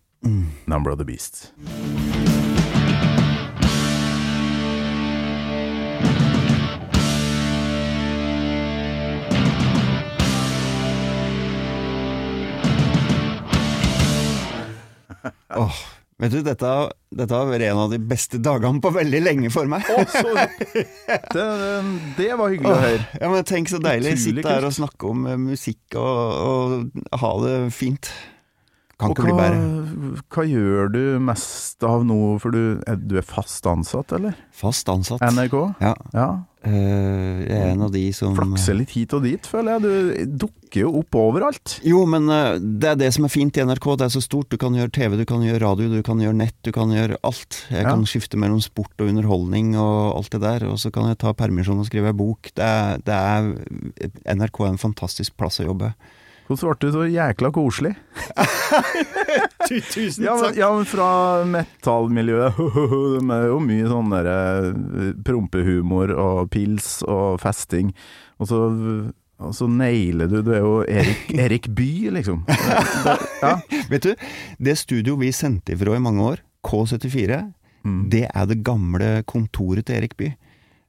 [0.66, 1.53] 'Number of the Beast'.
[15.59, 16.70] Åh, vet du, dette,
[17.14, 19.86] dette har vært en av de beste dagene på veldig lenge for meg.
[19.94, 20.40] Oh,
[21.34, 21.44] det,
[22.18, 23.04] det var hyggelig å høre.
[23.20, 24.16] Ja, men Tenk så deilig.
[24.22, 28.10] Sitte her og snakke om eh, musikk og, og ha det fint.
[28.99, 30.22] Kan Og hva, bli bedre.
[30.34, 34.34] hva gjør du mest av nå, for du er, du er fast ansatt, eller?
[34.51, 35.22] Fast ansatt.
[35.22, 35.55] NRK?
[35.84, 35.92] Ja.
[36.16, 36.28] Ja.
[36.66, 39.84] Uh, jeg er en av de som Flakser litt hit og dit, føler jeg.
[40.26, 41.76] Du dukker jo opp overalt.
[41.86, 43.86] Jo, men uh, det er det som er fint i NRK.
[44.03, 44.51] Det er så stort.
[44.51, 47.20] Du kan gjøre TV, du kan gjøre radio, du kan gjøre nett, du kan gjøre
[47.22, 47.62] alt.
[47.70, 47.92] Jeg Ja.
[47.94, 50.66] kan skifte mellom sport og underholdning og alt det der.
[50.66, 52.51] Og så kan jeg ta permisjon og skrive bok.
[52.59, 53.55] Det er, det er
[54.34, 55.94] NRK er en fantastisk plass å jobbe.
[56.49, 57.94] Ble du så jækla koselig?
[59.68, 61.09] Tusen Ja, men, ja, men fra
[61.49, 64.36] metallmiljøet De er jo mye sånn derre
[64.70, 67.90] eh, prompehumor og pils og festing.
[68.40, 68.61] Og så,
[69.42, 72.44] og så nailer du Du er jo Erik, Erik Bye, liksom.
[73.44, 73.55] Ja.
[73.92, 74.14] Vet du,
[74.59, 77.44] det studio vi sendte ifra i mange år, K74,
[77.86, 78.09] Mm.
[78.11, 80.16] det er det gamle kontoret til Erik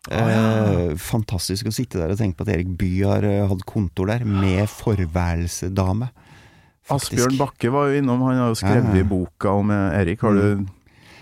[0.10, 4.10] Eh, fantastisk å sitte der og tenke på at Erik Bye har eh, hatt kontor
[4.10, 6.10] der, med forværelsedame.
[6.90, 9.04] Asbjørn Bakke var jo innom, han har jo skrevet Ja, ja.
[9.04, 10.24] i boka om Erik.
[10.26, 10.64] Har du,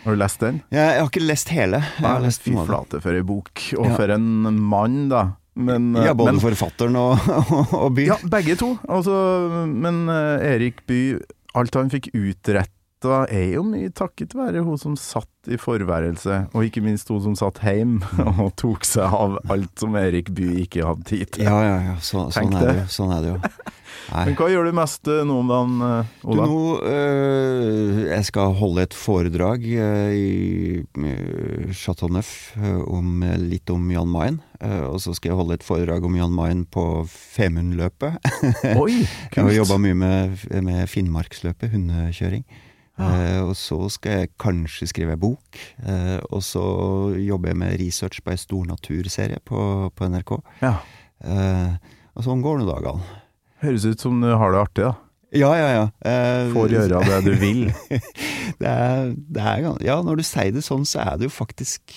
[0.05, 0.61] har du lest den?
[0.71, 1.81] Jeg, jeg har ikke lest hele.
[1.97, 3.95] Jeg har lest Fy flate for ei bok, og Ja.
[3.99, 4.29] for en
[4.63, 5.25] mann, da.
[5.57, 8.07] Men, Ja, både men, forfatteren og, og, og Bye.
[8.13, 8.75] Ja, begge to.
[8.87, 9.17] Altså,
[9.67, 11.19] men eh, Erik Bye,
[11.57, 12.11] alt han fikk
[12.97, 17.21] utretta, er jo mye takket være hun som satt i forværelse, og ikke minst hun
[17.23, 18.03] som satt hjemme
[18.43, 21.45] og tok seg av alt som Erik Bye ikke hadde tid til.
[21.45, 21.95] Ja, ja, ja.
[22.01, 22.87] Så, sånn, er det.
[22.91, 23.37] sånn er det jo.
[24.07, 24.23] Nei.
[24.29, 25.79] Men hva gjør du mest eh, nå om dagen,
[26.27, 26.43] Ola?
[26.47, 33.71] Du, nå, øh, jeg skal holde et foredrag øh, i Chateau Neuf øh, om, litt
[33.73, 34.39] om Jan Mayen.
[34.61, 38.19] øh, og så skal jeg holde et foredrag om Jan Mayen på Femundløpet.
[38.83, 39.57] Oi, Jeg har kult!
[39.61, 42.43] jobba mye med, med Finnmarksløpet, hundekjøring.
[42.97, 45.59] Eh, og så skal jeg kanskje skrive ei bok.
[45.85, 46.63] eh, og så
[47.21, 50.31] jobber jeg med research på ei stor naturserie på, på NRK.
[50.63, 50.75] Ja.
[51.21, 51.75] Eh,
[52.17, 53.05] og sånn går nå dagene.
[53.61, 54.95] Høres ut som du har det artig, da.
[55.35, 55.85] Ja, ja, ja.
[56.07, 57.61] Eh, Får gjøre det du vil.
[58.61, 61.91] det er, det er, ja, når du sier det sånn, så er det jo faktisk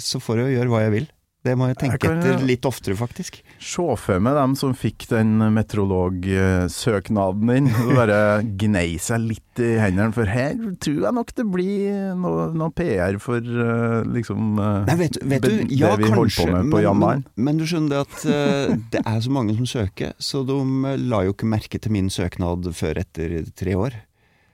[0.00, 1.08] Så får jeg gjøre hva jeg vil.
[1.46, 3.36] Det må jeg tenke Jeg etter litt oftere, faktisk.
[3.62, 8.18] Se for meg dem som fikk den meteorologsøknaden din, og bare
[8.58, 13.20] gnei seg litt i hendene, for her tror jeg nok det blir noe, noe PR
[13.22, 16.68] for eh, liksom eh, Nei, vet, vet du, ja det vi holder kanskje, på med
[16.72, 17.24] på men, Jan men, Mayen.
[17.48, 20.58] men du skjønner det at uh, det er så mange som søker, så de
[21.06, 23.98] la jo ikke merke til min søknad før etter tre år.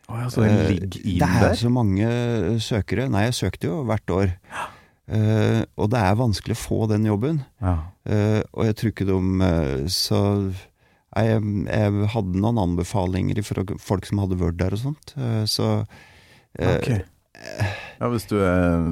[0.09, 1.55] Oh, ja, Så den ligger inn det er der?
[1.57, 2.09] så mange
[2.61, 3.09] søkere.
[3.09, 4.35] Nei, jeg søkte jo hvert år.
[5.05, 7.43] Eh, og det er vanskelig å få den jobben.
[7.61, 7.77] Ja.
[8.09, 10.19] Uh, og jeg tror ikke de uh, Så
[11.15, 15.15] jeg, jeg hadde noen anbefalinger fra folk som hadde vært der og sånt.
[15.49, 15.69] så
[16.59, 16.89] eh, Ok.
[17.99, 18.85] Ja, hvis du er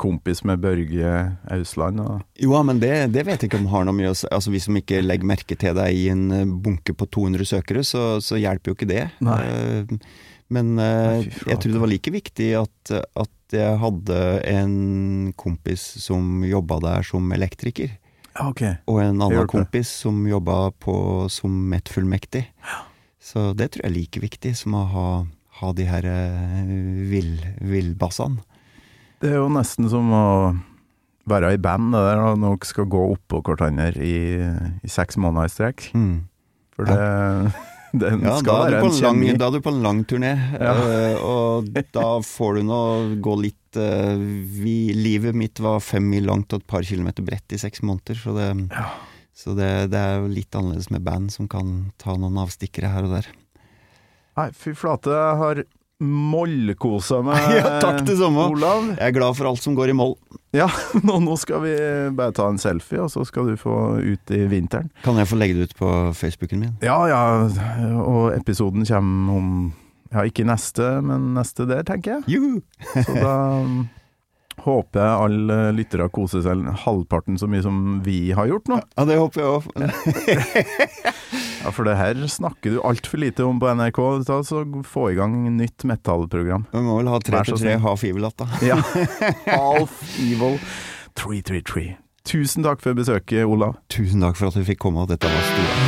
[0.00, 1.12] kompis med Børge
[1.52, 4.28] Ausland og Jo, men det, det vet jeg ikke om har noe mye å si.
[4.32, 8.04] Altså, hvis de ikke legger merke til deg i en bunke på 200 søkere, så,
[8.24, 9.04] så hjelper jo ikke det.
[9.22, 9.40] Nei.
[10.50, 14.16] Men eh, jeg tror det var like viktig at, at jeg hadde
[14.50, 17.92] en kompis som jobba der som elektriker.
[18.34, 18.62] Ja, ok.
[18.90, 20.70] Og en annen kompis som jobba
[21.30, 22.44] som mettfullmektig.
[22.66, 22.80] Ja.
[23.20, 25.08] Så det tror jeg er like viktig som å ha,
[25.60, 26.74] ha de her eh,
[27.10, 28.42] vill- villbassene.
[29.20, 30.26] Det er jo nesten som å
[31.30, 34.14] være i band, det der, når dere skal gå oppå hverandre i,
[34.82, 35.90] i seks måneder i strekk.
[35.94, 36.14] Mm.
[36.74, 36.96] For det,
[38.00, 39.32] det Ja, skal være en lang, kjemi.
[39.38, 40.74] da er du på en lang turné, Ja.
[40.76, 42.80] uh, og da får du nå
[43.24, 44.14] gå litt uh,
[44.60, 48.18] vi, Livet mitt var fem mil langt og et par kilometer bredt i seks måneder,
[48.20, 48.48] så det,
[49.34, 53.06] så det, det er jo litt annerledes med band som kan ta noen avstikkere her
[53.08, 53.28] og der.
[54.38, 55.64] Nei, fy flate, jeg har
[56.00, 58.46] mollkosa meg, Ja, takk det samme.
[58.54, 58.86] Olav.
[58.96, 60.16] Jeg er glad for alt som går i moll.
[60.56, 60.66] Ja,
[61.06, 61.74] nå, nå skal vi
[62.16, 64.88] bare ta en selfie, og så skal du få ut i vinteren.
[65.04, 66.74] Kan jeg få legge det ut på Facebooken min?
[66.82, 67.22] Ja, ja,
[68.02, 69.52] og episoden kommer om
[70.10, 72.34] Ja, ikke neste, men neste der, tenker jeg.
[72.34, 72.60] Juhu!
[72.96, 73.36] Så da
[74.66, 78.80] håper jeg alle lyttere koser seg halvparten så mye som vi har gjort nå.
[78.98, 79.64] Ja, det håper jeg òg.
[81.60, 85.16] Ja, for det her snakker du altfor lite om på NRK, ta så få i
[85.18, 86.64] gang nytt metallprogram.
[86.72, 87.82] Vi må vel ha tre Vær så til tre snill.
[87.84, 88.48] half evil-latt, da.
[88.70, 88.78] Ja.
[89.60, 90.56] Half Evil
[91.20, 91.96] 333.
[92.30, 93.76] Tusen takk for besøket, Olav.
[93.92, 95.86] Tusen takk for at vi fikk komme, og dette var stort.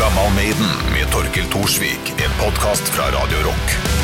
[0.00, 2.14] Gammal Maiden med Torkel Thorsvik.
[2.20, 4.03] En podkast fra Radio Rock.